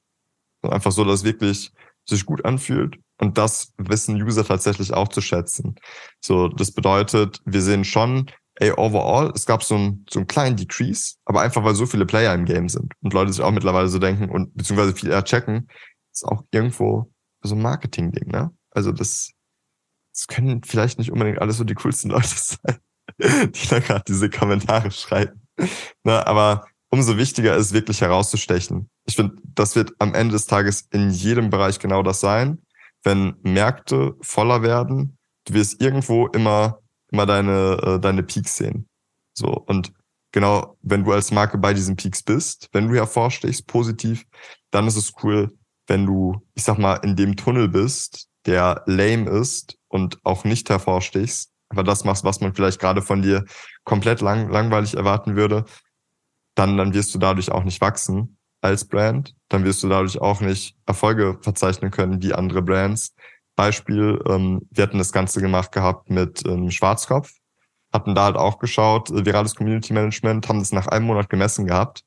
[0.62, 1.72] Einfach so, dass es wirklich
[2.06, 2.96] sich gut anfühlt.
[3.18, 5.76] Und das wissen User tatsächlich auch zu schätzen.
[6.20, 10.56] So, das bedeutet, wir sehen schon, ey, overall, es gab so, ein, so einen kleinen
[10.56, 13.88] Decrease, aber einfach weil so viele Player im Game sind und Leute sich auch mittlerweile
[13.88, 15.68] so denken und beziehungsweise viel eher checken,
[16.12, 17.10] ist auch irgendwo
[17.42, 18.50] so ein Marketing-Ding, ne?
[18.70, 19.32] Also das,
[20.12, 22.78] das können vielleicht nicht unbedingt alles so die coolsten Leute sein,
[23.20, 25.46] die da gerade diese Kommentare schreiben.
[26.04, 26.26] Ne?
[26.26, 28.90] Aber umso wichtiger ist wirklich herauszustechen.
[29.04, 32.62] Ich finde, das wird am Ende des Tages in jedem Bereich genau das sein.
[33.02, 36.80] Wenn Märkte voller werden, du wirst irgendwo immer
[37.14, 38.88] immer deine, äh, deine Peaks sehen.
[39.34, 39.92] So, und
[40.32, 44.24] genau, wenn du als Marke bei diesen Peaks bist, wenn du hervorstechst, positiv,
[44.70, 45.56] dann ist es cool,
[45.86, 50.68] wenn du, ich sag mal, in dem Tunnel bist, der lame ist und auch nicht
[50.68, 53.44] hervorstechst, aber das machst, was man vielleicht gerade von dir
[53.84, 55.64] komplett lang, langweilig erwarten würde,
[56.54, 59.34] dann, dann wirst du dadurch auch nicht wachsen als Brand.
[59.48, 63.14] Dann wirst du dadurch auch nicht Erfolge verzeichnen können wie andere Brands.
[63.56, 67.30] Beispiel, ähm, wir hatten das Ganze gemacht gehabt mit ähm, Schwarzkopf,
[67.92, 71.66] hatten da halt auch geschaut, äh, virales Community Management, haben das nach einem Monat gemessen
[71.66, 72.02] gehabt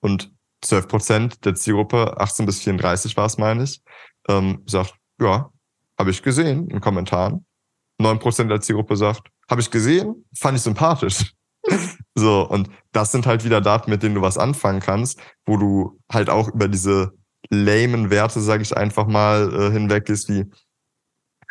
[0.00, 0.32] und
[0.62, 3.82] 12 Prozent der Zielgruppe, 18 bis 34 war es, meine ich,
[4.28, 5.50] ähm, sagt, ja,
[5.98, 7.44] habe ich gesehen in Kommentaren.
[8.00, 11.32] 9% der Zielgruppe sagt, habe ich gesehen, fand ich sympathisch.
[12.14, 16.00] so, und das sind halt wieder Daten, mit denen du was anfangen kannst, wo du
[16.10, 17.12] halt auch über diese
[17.50, 20.46] lamen Werte, sage ich einfach mal, äh, hinweggehst, wie,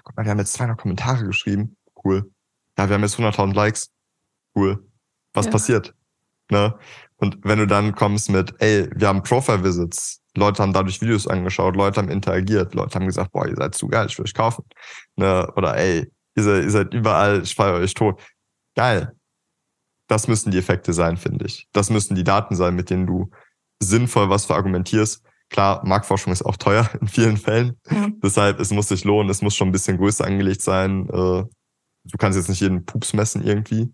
[0.08, 1.76] guck mal, wir haben jetzt 200 Kommentare geschrieben.
[2.04, 2.32] Cool.
[2.78, 3.92] Ja, wir haben jetzt 100.000 Likes.
[4.56, 4.88] Cool.
[5.34, 5.52] Was Ja.
[5.52, 5.94] passiert?
[6.50, 6.78] Ne?
[7.18, 11.76] Und wenn du dann kommst mit, ey, wir haben Profile-Visits, Leute haben dadurch Videos angeschaut,
[11.76, 14.64] Leute haben interagiert, Leute haben gesagt, boah, ihr seid zu geil, ich will euch kaufen.
[15.18, 15.52] Ne?
[15.58, 18.22] Oder ey, ihr seid, ihr seid überall, ich feiere euch tot.
[18.76, 19.14] Geil.
[20.08, 21.68] Das müssen die Effekte sein, finde ich.
[21.74, 23.30] Das müssen die Daten sein, mit denen du
[23.80, 25.22] sinnvoll was verargumentierst.
[25.50, 27.80] Klar, Marktforschung ist auch teuer in vielen Fällen.
[27.90, 28.10] Ja.
[28.24, 31.10] Deshalb, es muss sich lohnen, es muss schon ein bisschen größer angelegt sein.
[31.10, 31.44] Äh,
[32.12, 33.92] Du kannst jetzt nicht jeden Pups messen irgendwie.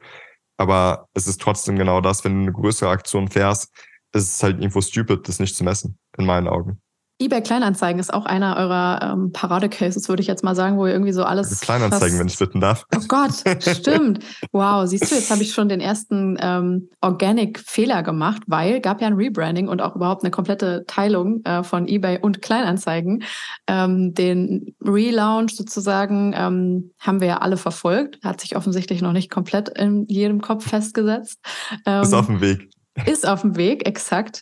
[0.58, 3.74] Aber es ist trotzdem genau das, wenn du eine größere Aktion fährst,
[4.14, 6.82] ist es halt irgendwo stupid, das nicht zu messen, in meinen Augen.
[7.24, 10.92] eBay Kleinanzeigen ist auch einer eurer ähm, Paradecases, würde ich jetzt mal sagen, wo ihr
[10.92, 11.50] irgendwie so alles.
[11.50, 12.86] Also Kleinanzeigen, wenn ich bitten darf.
[12.94, 14.20] Oh Gott, stimmt.
[14.52, 19.08] Wow, siehst du, jetzt habe ich schon den ersten ähm, Organic-Fehler gemacht, weil gab ja
[19.08, 23.24] ein Rebranding und auch überhaupt eine komplette Teilung äh, von eBay und Kleinanzeigen.
[23.68, 29.32] Ähm, den Relaunch sozusagen ähm, haben wir ja alle verfolgt, hat sich offensichtlich noch nicht
[29.32, 31.40] komplett in jedem Kopf festgesetzt.
[31.86, 32.70] Ähm, Ist auf dem Weg.
[33.06, 34.42] ist auf dem Weg, exakt.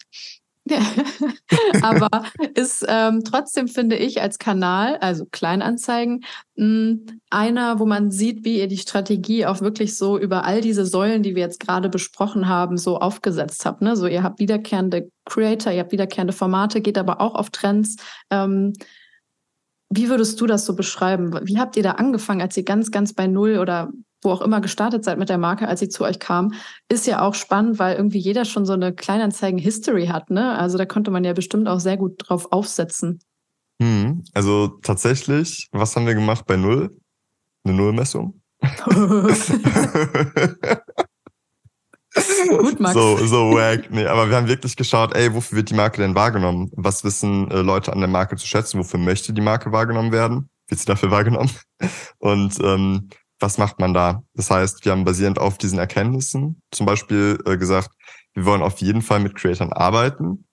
[1.81, 2.09] Aber
[2.55, 6.23] ist ähm, trotzdem, finde ich, als Kanal, also Kleinanzeigen,
[6.55, 6.99] mh,
[7.29, 11.23] einer, wo man sieht, wie ihr die Strategie auch wirklich so über all diese Säulen,
[11.23, 13.81] die wir jetzt gerade besprochen haben, so aufgesetzt habt.
[13.81, 13.95] Ne?
[13.95, 17.95] So, ihr habt wiederkehrende Creator, ihr habt wiederkehrende Formate, geht aber auch auf Trends.
[18.29, 18.73] Ähm,
[19.89, 21.37] wie würdest du das so beschreiben?
[21.43, 23.91] Wie habt ihr da angefangen, als ihr ganz, ganz bei Null oder
[24.21, 26.53] wo auch immer gestartet seid mit der Marke, als sie zu euch kam?
[26.89, 30.57] Ist ja auch spannend, weil irgendwie jeder schon so eine Kleinanzeigen-History hat, ne?
[30.57, 33.19] Also da konnte man ja bestimmt auch sehr gut drauf aufsetzen.
[33.81, 34.23] Hm.
[34.33, 36.95] Also tatsächlich, was haben wir gemacht bei Null?
[37.63, 38.41] Eine Nullmessung.
[42.49, 42.93] Gut, Max.
[42.93, 43.89] So, so wack.
[43.89, 46.69] Nee, aber wir haben wirklich geschaut, ey, wofür wird die Marke denn wahrgenommen?
[46.75, 48.79] Was wissen äh, Leute an der Marke zu schätzen?
[48.79, 50.49] Wofür möchte die Marke wahrgenommen werden?
[50.67, 51.51] Wird sie dafür wahrgenommen?
[52.19, 53.09] Und ähm,
[53.41, 54.23] was macht man da?
[54.33, 57.89] Das heißt, wir haben basierend auf diesen Erkenntnissen zum Beispiel äh, gesagt,
[58.33, 60.45] wir wollen auf jeden Fall mit Creatern arbeiten,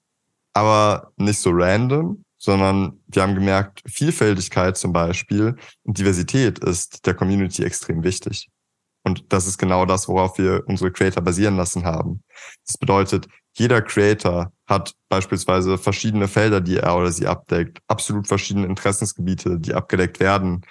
[0.55, 7.14] aber nicht so random, sondern wir haben gemerkt, Vielfältigkeit zum Beispiel und Diversität ist der
[7.14, 8.49] Community extrem wichtig.
[9.05, 12.22] Und das ist genau das, worauf wir unsere Creator basieren lassen haben.
[12.66, 18.66] Das bedeutet, jeder Creator hat beispielsweise verschiedene Felder, die er oder sie abdeckt, absolut verschiedene
[18.66, 20.64] Interessensgebiete, die abgedeckt werden.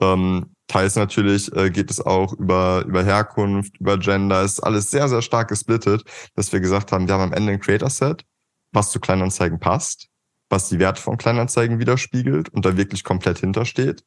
[0.00, 5.08] Ähm, teils natürlich äh, geht es auch über, über Herkunft, über Gender, ist alles sehr,
[5.08, 6.04] sehr stark gesplittet,
[6.34, 8.24] dass wir gesagt haben, wir haben am Ende ein Creator-Set,
[8.72, 10.08] was zu Kleinanzeigen passt,
[10.48, 14.04] was die Werte von Kleinanzeigen widerspiegelt und da wirklich komplett hintersteht.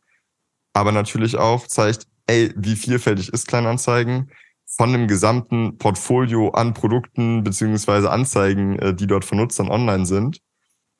[0.73, 4.31] Aber natürlich auch zeigt, ey, wie vielfältig ist Kleinanzeigen
[4.65, 10.41] von dem gesamten Portfolio an Produkten beziehungsweise Anzeigen, äh, die dort von Nutzern online sind,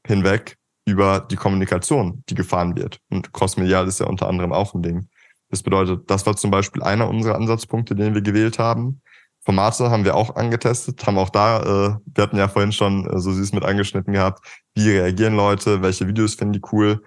[0.05, 2.99] hinweg über die Kommunikation, die gefahren wird.
[3.09, 5.09] Und crossmedial ist ja unter anderem auch ein Ding.
[5.49, 9.01] Das bedeutet, das war zum Beispiel einer unserer Ansatzpunkte, den wir gewählt haben.
[9.45, 13.19] Formate haben wir auch angetestet, haben auch da, äh, wir hatten ja vorhin schon äh,
[13.19, 14.45] so süß mit angeschnitten gehabt,
[14.75, 17.01] wie reagieren Leute, welche Videos finden die cool,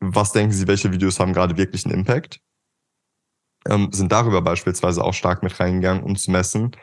[0.00, 2.40] was denken sie, welche Videos haben gerade wirklich einen Impact
[3.68, 6.76] ähm, sind darüber beispielsweise auch stark mit reingegangen, um zu messen,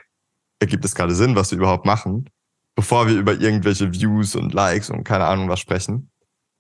[0.59, 2.30] ergibt es gerade Sinn, was wir überhaupt machen,
[2.76, 6.12] bevor wir über irgendwelche Views und Likes und keine Ahnung was sprechen.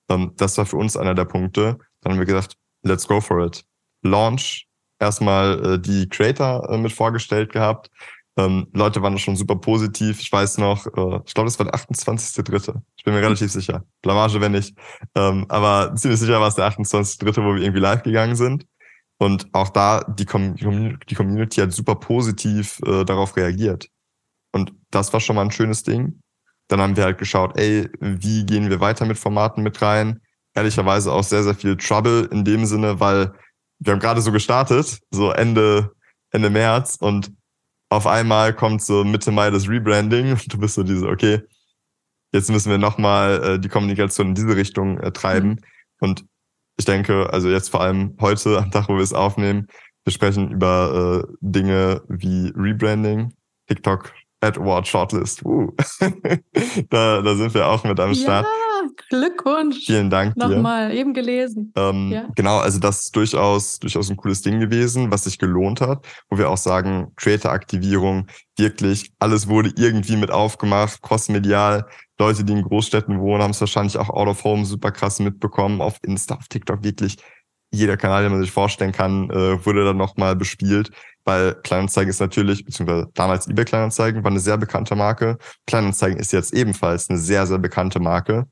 [0.09, 1.77] Ähm, das war für uns einer der Punkte.
[2.01, 3.63] Dann haben wir gesagt, let's go for it.
[4.01, 4.67] Launch,
[4.99, 7.89] erstmal äh, die Creator äh, mit vorgestellt gehabt.
[8.37, 10.21] Ähm, Leute waren schon super positiv.
[10.21, 12.81] Ich weiß noch, äh, ich glaube, das war der 28.3.
[12.95, 13.83] Ich bin mir relativ sicher.
[14.01, 14.77] Blamage, wenn nicht.
[15.15, 18.65] Ähm, aber ziemlich sicher war es der 28.3., wo wir irgendwie live gegangen sind.
[19.17, 23.87] Und auch da, die, Com die Community hat super positiv äh, darauf reagiert.
[24.51, 26.21] Und das war schon mal ein schönes Ding.
[26.69, 30.21] Dann haben wir halt geschaut, ey, wie gehen wir weiter mit Formaten mit rein?
[30.55, 33.33] Ehrlicherweise auch sehr, sehr viel Trouble in dem Sinne, weil
[33.81, 35.91] wir haben gerade so gestartet, so Ende,
[36.31, 37.31] Ende März und
[37.89, 41.41] auf einmal kommt so Mitte Mai das Rebranding und du bist so diese, okay,
[42.31, 45.49] jetzt müssen wir nochmal äh, die Kommunikation in diese Richtung äh, treiben.
[45.49, 45.57] Mhm.
[45.99, 46.25] Und
[46.77, 49.67] ich denke, also jetzt vor allem heute am Tag, wo wir es aufnehmen,
[50.05, 53.33] wir sprechen über äh, Dinge wie Rebranding,
[53.67, 55.43] TikTok, AdWord Shortlist.
[55.45, 55.71] Uh.
[56.89, 58.45] da, da sind wir auch mit am Start.
[58.45, 58.70] Ja,
[59.11, 59.85] Glückwunsch.
[59.85, 60.37] Vielen Dank.
[60.37, 61.73] Nochmal, eben gelesen.
[61.75, 62.27] Ähm, Ja.
[62.35, 66.37] Genau, also das ist durchaus, durchaus ein cooles Ding gewesen, was sich gelohnt hat, wo
[66.37, 71.85] wir auch sagen, Creator-Aktivierung, wirklich, alles wurde irgendwie mit aufgemacht, crossmedial.
[72.17, 75.81] Leute, die in Großstädten wohnen, haben es wahrscheinlich auch out of home super krass mitbekommen,
[75.81, 77.17] auf Insta, auf TikTok wirklich
[77.73, 80.91] jeder Kanal, den man sich vorstellen kann, äh, wurde dann nochmal bespielt,
[81.23, 85.37] weil Kleinanzeigen ist natürlich, beziehungsweise damals eBay Kleinanzeigen war eine sehr bekannte Marke.
[85.67, 88.45] Kleinanzeigen ist jetzt ebenfalls eine sehr, sehr bekannte Marke.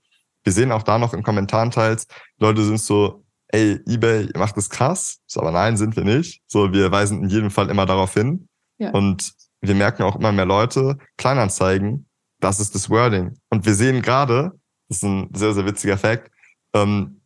[0.50, 2.08] Wir sehen auch da noch in Kommentaren teils,
[2.40, 6.42] Leute sind so, ey, eBay macht das krass, so, aber nein, sind wir nicht.
[6.48, 8.50] So, wir weisen in jedem Fall immer darauf hin.
[8.80, 8.90] Ja.
[8.90, 9.32] Und
[9.62, 12.08] wir merken auch immer mehr Leute, Kleinanzeigen,
[12.40, 13.38] das ist das Wording.
[13.52, 14.54] Und wir sehen gerade,
[14.88, 16.32] das ist ein sehr, sehr witziger Fact,
[16.74, 17.22] ähm,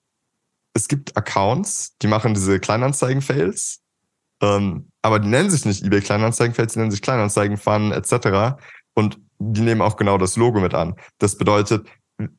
[0.74, 3.80] es gibt Accounts, die machen diese Kleinanzeigen-Fails,
[4.42, 8.58] ähm, aber die nennen sich nicht eBay Kleinanzeigen-Fails, die nennen sich Kleinanzeigen-Fun etc.
[8.96, 10.96] Und die nehmen auch genau das Logo mit an.
[11.20, 11.88] Das bedeutet,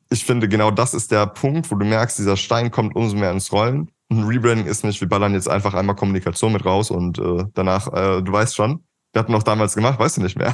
[0.09, 3.31] ich finde, genau das ist der Punkt, wo du merkst, dieser Stein kommt umso mehr
[3.31, 3.91] ins Rollen.
[4.09, 7.91] Ein Rebranding ist nicht, wir ballern jetzt einfach einmal Kommunikation mit raus und äh, danach,
[7.91, 10.53] äh, du weißt schon, wir hatten noch damals gemacht, weißt du nicht mehr.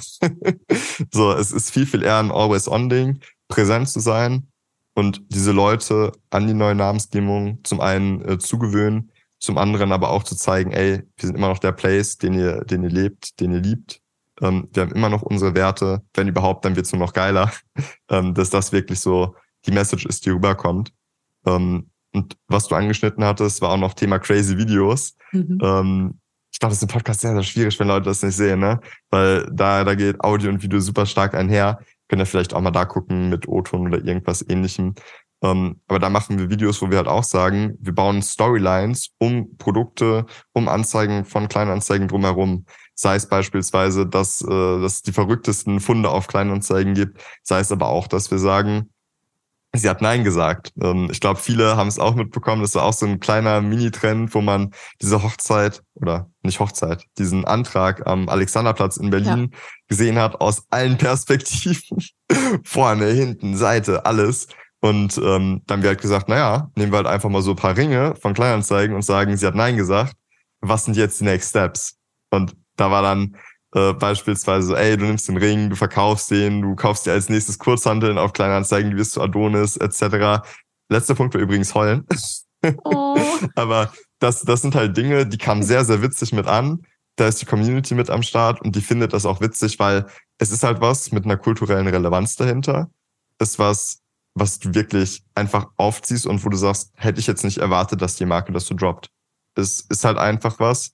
[1.11, 4.47] so, es ist viel, viel eher ein Always-On-Ding, präsent zu sein
[4.93, 10.24] und diese Leute an die neue Namensgebung zum einen äh, zugewöhnen, zum anderen aber auch
[10.24, 13.51] zu zeigen, ey, wir sind immer noch der Place, den ihr, den ihr lebt, den
[13.51, 14.01] ihr liebt.
[14.42, 16.02] Ähm, wir haben immer noch unsere Werte.
[16.14, 17.52] Wenn überhaupt, dann wird's nur noch geiler,
[18.10, 19.36] ähm, dass das wirklich so
[19.66, 20.92] die Message ist, die rüberkommt.
[21.46, 25.16] Ähm, und was du angeschnitten hattest, war auch noch Thema crazy Videos.
[25.32, 25.60] Mhm.
[25.62, 26.20] Ähm,
[26.52, 28.82] ich glaube, das ist im Podcast sehr, sehr schwierig, wenn Leute das nicht sehen, ne?
[29.10, 31.80] Weil da, da geht Audio und Video super stark einher.
[32.10, 34.96] Könnt ihr vielleicht auch mal da gucken mit O-Ton oder irgendwas ähnlichem.
[35.44, 39.58] Ähm, aber da machen wir Videos, wo wir halt auch sagen, wir bauen Storylines um
[39.58, 42.66] Produkte, um Anzeigen von Kleinanzeigen drumherum.
[42.94, 47.72] Sei es beispielsweise, dass, äh, dass es die verrücktesten Funde auf Kleinanzeigen gibt, sei es
[47.72, 48.92] aber auch, dass wir sagen,
[49.74, 50.74] sie hat Nein gesagt.
[50.82, 52.62] Ähm, ich glaube, viele haben es auch mitbekommen.
[52.62, 54.72] Das ist auch so ein kleiner Mini-Trend, wo man
[55.02, 59.58] diese Hochzeit oder nicht Hochzeit, diesen Antrag am Alexanderplatz in Berlin ja.
[59.88, 62.04] gesehen hat aus allen Perspektiven.
[62.64, 64.48] Vorne, hinten, Seite, alles.
[64.82, 67.78] Und ähm, dann wird halt gesagt, naja, nehmen wir halt einfach mal so ein paar
[67.78, 70.16] Ringe von Kleinanzeigen und sagen, sie hat Nein gesagt.
[70.60, 71.98] Was sind jetzt die Next Steps?
[72.32, 73.38] Und da war dann
[73.73, 77.29] äh, beispielsweise so, ey, du nimmst den Ring, du verkaufst den, du kaufst dir als
[77.29, 80.43] nächstes Kurzhandeln auf Kleinanzeigen, du wirst zu Adonis, etc.
[80.89, 82.05] Letzter Punkt war übrigens heulen.
[82.84, 83.17] Oh.
[83.55, 86.82] Aber das, das sind halt Dinge, die kamen sehr, sehr witzig mit an.
[87.15, 90.05] Da ist die Community mit am Start und die findet das auch witzig, weil
[90.38, 92.89] es ist halt was mit einer kulturellen Relevanz dahinter.
[93.39, 93.99] Ist was,
[94.34, 98.15] was du wirklich einfach aufziehst und wo du sagst, hätte ich jetzt nicht erwartet, dass
[98.15, 99.09] die Marke das so droppt.
[99.55, 100.91] Es ist halt einfach was,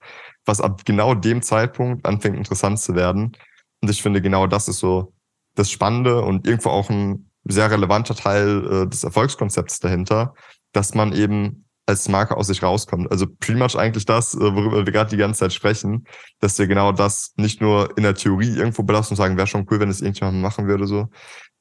[0.48, 3.34] was ab genau dem Zeitpunkt anfängt interessant zu werden.
[3.82, 5.14] Und ich finde, genau das ist so
[5.56, 10.34] das Spannende und irgendwo auch ein sehr relevanter Teil äh, des Erfolgskonzepts dahinter,
[10.72, 13.10] dass man eben als Marke aus sich rauskommt.
[13.12, 16.06] Also pretty much eigentlich das, äh, worüber wir gerade die ganze Zeit sprechen,
[16.40, 19.66] dass wir genau das nicht nur in der Theorie irgendwo belassen und sagen, wäre schon
[19.72, 21.10] cool, wenn es irgendjemand machen würde, so,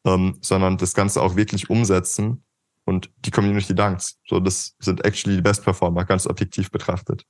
[0.05, 2.45] ähm, sondern das Ganze auch wirklich umsetzen
[2.85, 4.15] und die Community dankt.
[4.29, 7.25] So, das sind actually die Best Performer, ganz objektiv betrachtet.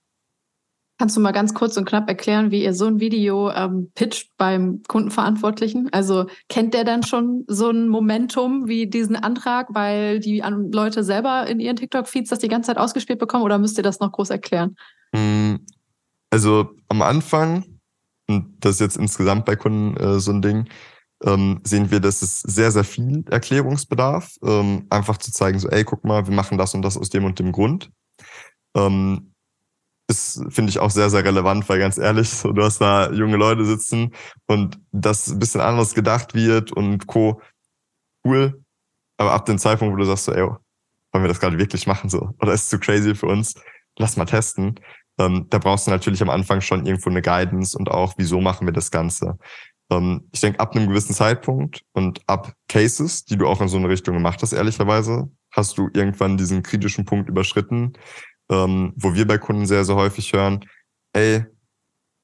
[0.99, 4.31] Kannst du mal ganz kurz und knapp erklären, wie ihr so ein Video ähm, pitcht
[4.39, 5.93] beim Kundenverantwortlichen?
[5.93, 10.43] Also kennt der dann schon so ein Momentum wie diesen Antrag, weil die
[10.73, 14.01] Leute selber in ihren TikTok-Feeds das die ganze Zeit ausgespielt bekommen oder müsst ihr das
[14.01, 14.77] noch groß erklären?
[15.13, 15.57] Mm,
[16.31, 17.79] also am Anfang,
[18.27, 20.67] und das ist jetzt insgesamt bei Kunden äh, so ein Ding,
[21.25, 24.37] ähm, sehen wir, dass es sehr, sehr viel Erklärungsbedarf.
[24.43, 27.25] Ähm, einfach zu zeigen, so, ey, guck mal, wir machen das und das aus dem
[27.25, 27.91] und dem Grund.
[28.75, 29.33] Ähm,
[30.09, 33.37] ist, finde ich, auch sehr, sehr relevant, weil ganz ehrlich, so, du hast da junge
[33.37, 34.13] Leute sitzen
[34.47, 37.41] und das ein bisschen anders gedacht wird und Co.
[38.25, 38.63] Cool.
[39.19, 42.11] Aber ab dem Zeitpunkt, wo du sagst so, ey, wollen wir das gerade wirklich machen
[42.11, 42.31] so?
[42.41, 43.55] Oder ist es zu crazy für uns?
[43.99, 44.79] Lass mal testen.
[45.19, 48.67] Ähm, da brauchst du natürlich am Anfang schon irgendwo eine Guidance und auch, wieso machen
[48.67, 49.39] wir das Ganze?
[49.91, 53.79] Ähm, ich denke, ab einem gewissen Zeitpunkt und ab Cases, die du auch in so
[53.79, 57.95] eine Richtung gemacht hast, ehrlicherweise, hast du irgendwann diesen kritischen Punkt überschritten,
[58.51, 60.65] ähm, wo wir bei Kunden sehr, sehr häufig hören,
[61.13, 61.45] ey,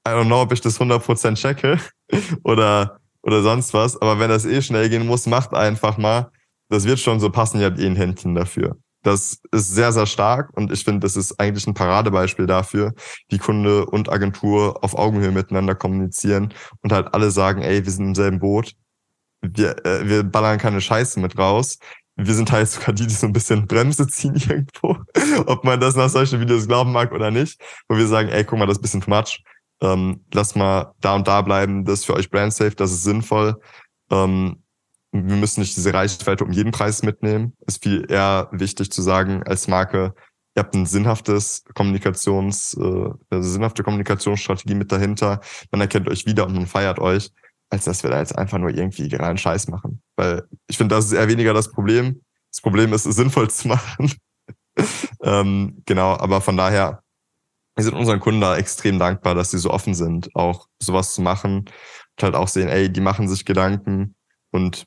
[0.06, 1.78] I don't know, ob ich das 100% checke
[2.44, 6.30] oder, oder sonst was, aber wenn das eh schnell gehen muss, macht einfach mal.
[6.68, 8.76] Das wird schon so passen, ihr habt eh ein Händchen dafür.
[9.02, 12.94] Das ist sehr, sehr stark und ich finde, das ist eigentlich ein Paradebeispiel dafür,
[13.28, 18.06] wie Kunde und Agentur auf Augenhöhe miteinander kommunizieren und halt alle sagen, ey, wir sind
[18.06, 18.74] im selben Boot,
[19.42, 21.78] wir, äh, wir ballern keine Scheiße mit raus.
[22.16, 24.96] Wir sind halt sogar die, die so ein bisschen Bremse ziehen irgendwo,
[25.46, 28.58] ob man das nach solchen Videos glauben mag oder nicht, wo wir sagen, ey, guck
[28.58, 29.42] mal, das ist ein bisschen too much.
[29.82, 33.02] Ähm, lass mal da und da bleiben, das ist für euch brand safe, das ist
[33.02, 33.60] sinnvoll.
[34.10, 34.62] Ähm,
[35.12, 37.54] wir müssen nicht diese Reichweite um jeden Preis mitnehmen.
[37.66, 40.14] Ist viel eher wichtig zu sagen, als Marke,
[40.56, 45.40] ihr habt ein sinnhaftes Kommunikations, äh, also sinnhafte Kommunikationsstrategie mit dahinter.
[45.70, 47.30] Man erkennt euch wieder und man feiert euch,
[47.72, 50.02] als dass wir da jetzt einfach nur irgendwie gerade Scheiß machen.
[50.16, 52.20] Weil ich finde, das ist eher weniger das Problem.
[52.50, 54.12] Das Problem ist, es sinnvoll zu machen.
[55.22, 57.02] ähm, genau, aber von daher,
[57.74, 61.22] wir sind unseren Kunden da extrem dankbar, dass sie so offen sind, auch sowas zu
[61.22, 64.16] machen und halt auch sehen, ey, die machen sich Gedanken
[64.50, 64.84] und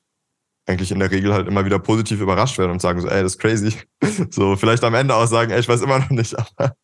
[0.68, 3.34] eigentlich in der Regel halt immer wieder positiv überrascht werden und sagen so, ey, das
[3.34, 3.74] ist crazy.
[4.30, 6.76] So, vielleicht am Ende auch sagen, ey, ich weiß immer noch nicht, aber,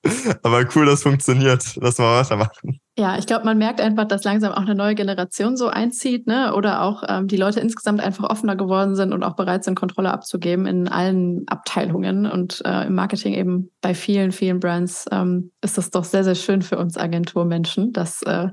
[0.42, 1.76] aber cool, das funktioniert.
[1.76, 2.80] Lass mal weitermachen.
[3.02, 6.54] Ja, ich glaube, man merkt einfach, dass langsam auch eine neue Generation so einzieht, ne?
[6.54, 10.12] Oder auch ähm, die Leute insgesamt einfach offener geworden sind und auch bereit sind, Kontrolle
[10.12, 15.80] abzugeben in allen Abteilungen und äh, im Marketing eben bei vielen, vielen Brands ähm, ist
[15.80, 18.50] das doch sehr, sehr schön für uns Agenturmenschen, dass äh,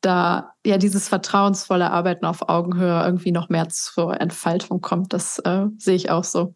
[0.00, 5.12] da ja dieses vertrauensvolle Arbeiten auf Augenhöhe irgendwie noch mehr zur Entfaltung kommt.
[5.12, 6.54] Das äh, sehe ich auch so.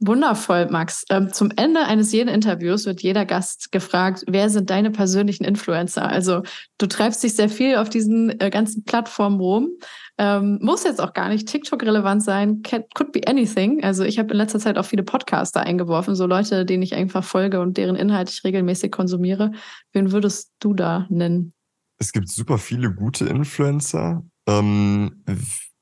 [0.00, 1.04] Wundervoll, Max.
[1.10, 6.08] Ähm, zum Ende eines jeden Interviews wird jeder Gast gefragt, wer sind deine persönlichen Influencer?
[6.08, 6.42] Also
[6.78, 9.68] du treibst dich sehr viel auf diesen äh, ganzen Plattformen rum.
[10.16, 13.84] Ähm, muss jetzt auch gar nicht TikTok relevant sein, could be anything.
[13.84, 17.24] Also ich habe in letzter Zeit auch viele Podcaster eingeworfen, so Leute, denen ich einfach
[17.24, 19.52] folge und deren Inhalt ich regelmäßig konsumiere.
[19.92, 21.52] Wen würdest du da nennen?
[22.00, 24.24] es gibt super viele gute Influencer.
[24.48, 25.22] Ähm,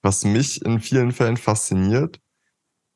[0.02, 2.20] was mich in vielen Fällen fasziniert,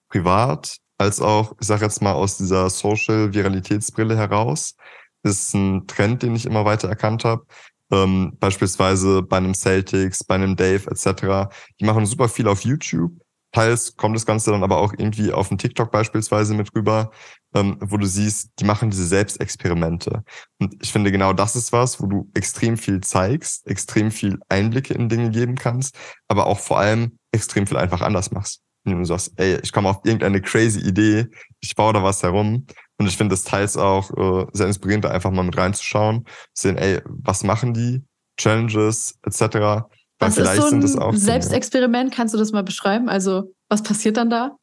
[0.08, 4.76] privat, als auch, ich sage jetzt mal aus dieser Social-Viralitätsbrille heraus,
[5.22, 7.44] ist ein Trend, den ich immer weiter erkannt habe.
[7.92, 11.52] Ähm, beispielsweise bei einem Celtics, bei einem Dave etc.
[11.78, 13.12] Die machen super viel auf YouTube
[13.52, 17.10] Teils kommt das Ganze dann aber auch irgendwie auf den TikTok beispielsweise mit rüber,
[17.54, 20.24] ähm, wo du siehst, die machen diese Selbstexperimente.
[20.58, 24.94] Und ich finde, genau das ist was, wo du extrem viel zeigst, extrem viel Einblicke
[24.94, 25.96] in Dinge geben kannst,
[26.28, 28.62] aber auch vor allem extrem viel einfach anders machst.
[28.84, 31.26] Und du sagst, ey, ich komme auf irgendeine crazy Idee,
[31.60, 32.66] ich baue da was herum.
[32.98, 36.76] Und ich finde das teils auch äh, sehr inspirierend, da einfach mal mit reinzuschauen, sehen,
[36.76, 38.02] ey, was machen die?
[38.36, 39.86] Challenges etc.
[40.18, 42.12] Was vielleicht ist so ein sind das auch Selbstexperiment?
[42.14, 43.08] Kannst du das mal beschreiben?
[43.08, 44.56] Also, was passiert dann da?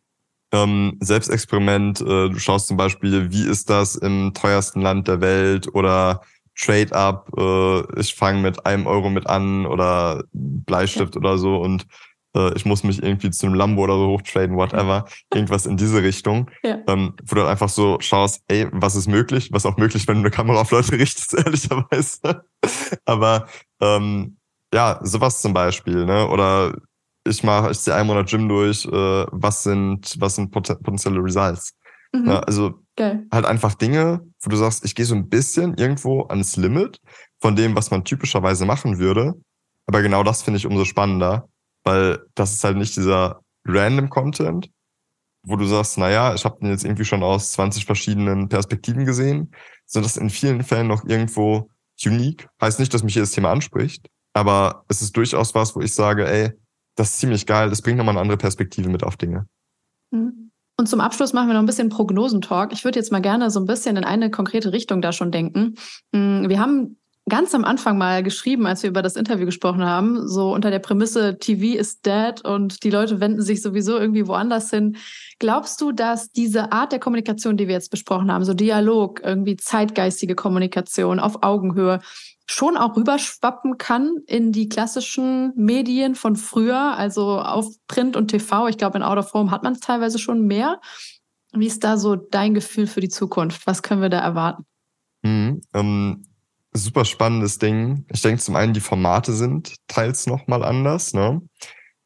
[0.51, 5.73] Ähm, Selbstexperiment, äh, du schaust zum Beispiel, wie ist das im teuersten Land der Welt
[5.73, 6.21] oder
[6.59, 11.19] Trade up, äh, ich fange mit einem Euro mit an oder Bleistift okay.
[11.19, 11.85] oder so und
[12.35, 16.03] äh, ich muss mich irgendwie zu einem Lambo oder so hochtraden, whatever, irgendwas in diese
[16.03, 16.79] Richtung, ja.
[16.87, 20.21] ähm, wo du einfach so schaust, ey, was ist möglich, was auch möglich, wenn du
[20.21, 22.43] eine Kamera auf Leute richtest, ehrlicherweise.
[23.05, 23.47] Aber
[23.81, 24.37] ähm,
[24.73, 26.27] ja, sowas zum Beispiel, ne?
[26.27, 26.75] Oder
[27.25, 31.73] ich mache, ich ziehe einen Monat Gym durch, äh, was sind, was sind potenzielle Results?
[32.11, 32.27] Mhm.
[32.27, 33.25] Ja, also Geil.
[33.31, 36.99] halt einfach Dinge, wo du sagst, ich gehe so ein bisschen irgendwo ans Limit
[37.39, 39.35] von dem, was man typischerweise machen würde.
[39.87, 41.49] Aber genau das finde ich umso spannender,
[41.83, 44.69] weil das ist halt nicht dieser random Content,
[45.43, 49.51] wo du sagst, naja, ich habe den jetzt irgendwie schon aus 20 verschiedenen Perspektiven gesehen,
[49.85, 51.69] sondern das ist in vielen Fällen noch irgendwo
[52.05, 52.47] unique.
[52.61, 56.27] Heißt nicht, dass mich jedes Thema anspricht, aber es ist durchaus was, wo ich sage,
[56.27, 56.51] ey,
[56.95, 59.47] das ist ziemlich geil, das bringt nochmal eine andere Perspektive mit auf Dinge.
[60.11, 60.51] Mhm.
[60.77, 62.71] Und zum Abschluss machen wir noch ein bisschen Prognosentalk.
[62.71, 65.75] Ich würde jetzt mal gerne so ein bisschen in eine konkrete Richtung da schon denken.
[66.13, 66.97] Mhm, wir haben
[67.29, 70.79] ganz am Anfang mal geschrieben, als wir über das Interview gesprochen haben, so unter der
[70.79, 74.97] Prämisse, TV ist dead und die Leute wenden sich sowieso irgendwie woanders hin.
[75.39, 79.55] Glaubst du, dass diese Art der Kommunikation, die wir jetzt besprochen haben, so Dialog, irgendwie
[79.55, 81.99] zeitgeistige Kommunikation auf Augenhöhe,
[82.45, 88.67] schon auch rüberschwappen kann in die klassischen Medien von früher, also auf Print und TV.
[88.67, 90.81] Ich glaube, in Out of Home hat man es teilweise schon mehr.
[91.53, 93.67] Wie ist da so dein Gefühl für die Zukunft?
[93.67, 94.65] Was können wir da erwarten?
[95.21, 96.25] Mhm, ähm,
[96.71, 98.05] super spannendes Ding.
[98.11, 101.13] Ich denke, zum einen die Formate sind teils nochmal anders.
[101.13, 101.41] Ne?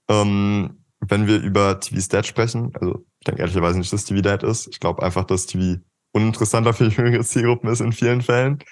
[0.10, 4.44] Ähm, wenn wir über TV's Dad sprechen, also ich denke ehrlicherweise nicht, dass TV Dad
[4.44, 4.68] ist.
[4.68, 5.82] Ich glaube einfach, dass TV
[6.14, 8.64] uninteressanter für jüngere Zielgruppen ist in vielen Fällen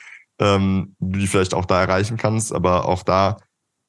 [0.42, 3.38] ähm, du die vielleicht auch da erreichen kannst, aber auch da,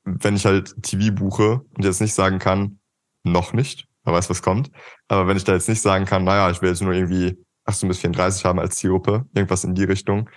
[0.04, 2.78] wenn ich halt TV buche und jetzt nicht sagen kann,
[3.24, 4.70] noch nicht, wer weiß, was kommt,
[5.08, 7.88] aber wenn ich da jetzt nicht sagen kann, naja, ich will jetzt nur irgendwie 18
[7.88, 10.28] bis 34 haben als Zielgruppe, irgendwas in die Richtung,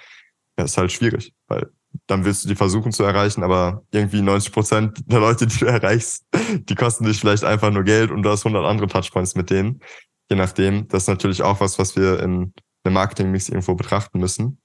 [0.57, 1.69] ja, ist halt schwierig, weil
[2.07, 5.65] dann willst du die versuchen zu erreichen, aber irgendwie 90 Prozent der Leute, die du
[5.65, 6.25] erreichst,
[6.59, 9.81] die kosten dich vielleicht einfach nur Geld und du hast 100 andere Touchpoints mit denen.
[10.29, 10.87] Je nachdem.
[10.87, 12.53] Das ist natürlich auch was, was wir in
[12.83, 14.59] einem Marketing-Mix irgendwo betrachten müssen.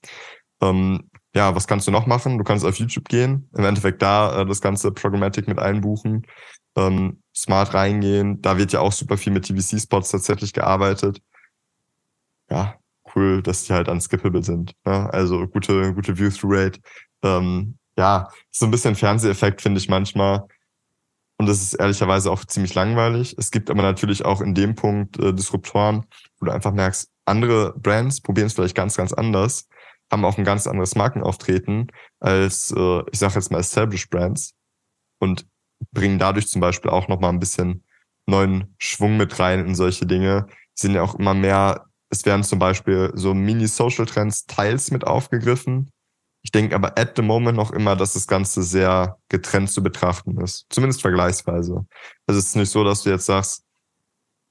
[0.63, 2.39] Ähm, ja, was kannst du noch machen?
[2.39, 6.27] Du kannst auf YouTube gehen, im Endeffekt da äh, das ganze Programmatic mit einbuchen,
[6.77, 8.41] ähm, smart reingehen.
[8.43, 11.21] Da wird ja auch super viel mit TVC-Spots tatsächlich gearbeitet.
[12.51, 12.80] Ja,
[13.15, 14.73] cool, dass die halt unskippable sind.
[14.85, 15.13] Ne?
[15.13, 16.81] Also gute, gute View-Through-Rate.
[17.23, 20.47] Ähm, ja, so ein bisschen Fernseheffekt finde ich manchmal.
[21.39, 23.35] Und das ist ehrlicherweise auch ziemlich langweilig.
[23.39, 26.07] Es gibt aber natürlich auch in dem Punkt äh, Disruptoren,
[26.39, 29.69] wo du einfach merkst, andere Brands probieren es vielleicht ganz, ganz anders
[30.11, 34.55] haben auch ein ganz anderes Markenauftreten als, äh, ich sage jetzt mal, Established Brands
[35.19, 35.47] und
[35.93, 37.85] bringen dadurch zum Beispiel auch nochmal ein bisschen
[38.27, 40.47] neuen Schwung mit rein in solche Dinge.
[40.49, 45.91] Die sind ja auch immer mehr es werden zum Beispiel so Mini-Social-Trends teils mit aufgegriffen.
[46.43, 50.41] Ich denke aber at the moment noch immer, dass das Ganze sehr getrennt zu betrachten
[50.41, 50.67] ist.
[50.71, 51.87] Zumindest vergleichsweise.
[52.27, 53.65] Also es ist nicht so, dass du jetzt sagst,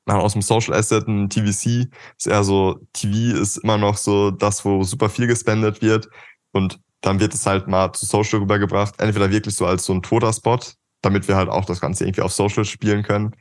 [0.06, 4.64] aus dem Social Asset ein TVC ist eher so, TV ist immer noch so das,
[4.66, 6.10] wo super viel gespendet wird
[6.52, 10.02] und dann wird es halt mal zu Social rübergebracht, entweder wirklich so als so ein
[10.02, 10.60] toter Spot,
[11.02, 13.36] damit wir halt auch das Ganze irgendwie auf Social spielen können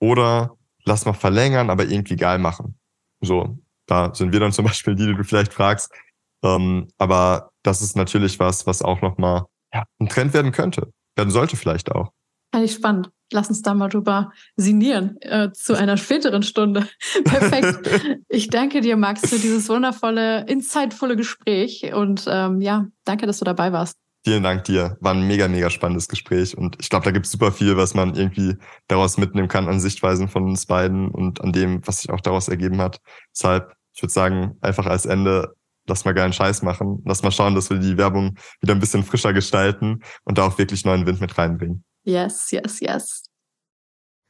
[0.00, 2.78] oder lass mal verlängern, aber irgendwie geil machen.
[3.20, 5.92] So, da sind wir dann zum Beispiel die, die du vielleicht fragst.
[6.42, 10.92] Ähm, aber das ist natürlich was, was auch nochmal ja, ein Trend werden könnte.
[11.16, 12.12] Werden sollte vielleicht auch.
[12.52, 13.10] Fand ich spannend.
[13.30, 16.88] Lass uns da mal drüber sinnieren äh, zu einer späteren Stunde.
[17.24, 17.90] Perfekt.
[18.30, 23.44] Ich danke dir, Max, für dieses wundervolle, insightvolle Gespräch und ähm, ja, danke, dass du
[23.44, 23.96] dabei warst.
[24.24, 24.96] Vielen Dank dir.
[25.00, 27.94] War ein mega, mega spannendes Gespräch und ich glaube, da gibt es super viel, was
[27.94, 28.56] man irgendwie
[28.88, 32.48] daraus mitnehmen kann an Sichtweisen von uns beiden und an dem, was sich auch daraus
[32.48, 33.00] ergeben hat.
[33.34, 35.54] Deshalb, ich würde sagen, einfach als Ende,
[35.86, 37.02] lass mal geilen Scheiß machen.
[37.04, 40.58] Lass mal schauen, dass wir die Werbung wieder ein bisschen frischer gestalten und da auch
[40.58, 41.84] wirklich neuen Wind mit reinbringen.
[42.04, 43.27] Yes, yes, yes.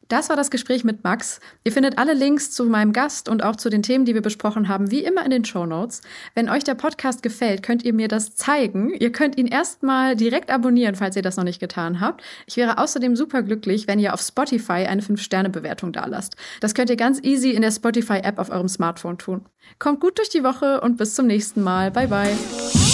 [0.09, 1.38] Das war das Gespräch mit Max.
[1.64, 4.68] Ihr findet alle Links zu meinem Gast und auch zu den Themen, die wir besprochen
[4.68, 6.00] haben, wie immer in den Show Notes.
[6.34, 8.94] Wenn euch der Podcast gefällt, könnt ihr mir das zeigen.
[8.94, 12.22] Ihr könnt ihn erstmal direkt abonnieren, falls ihr das noch nicht getan habt.
[12.46, 16.36] Ich wäre außerdem super glücklich, wenn ihr auf Spotify eine 5-Sterne-Bewertung dalasst.
[16.61, 19.44] Das könnt ihr ganz easy in der Spotify-App auf eurem Smartphone tun.
[19.78, 21.90] Kommt gut durch die Woche und bis zum nächsten Mal.
[21.90, 22.88] Bye, bye.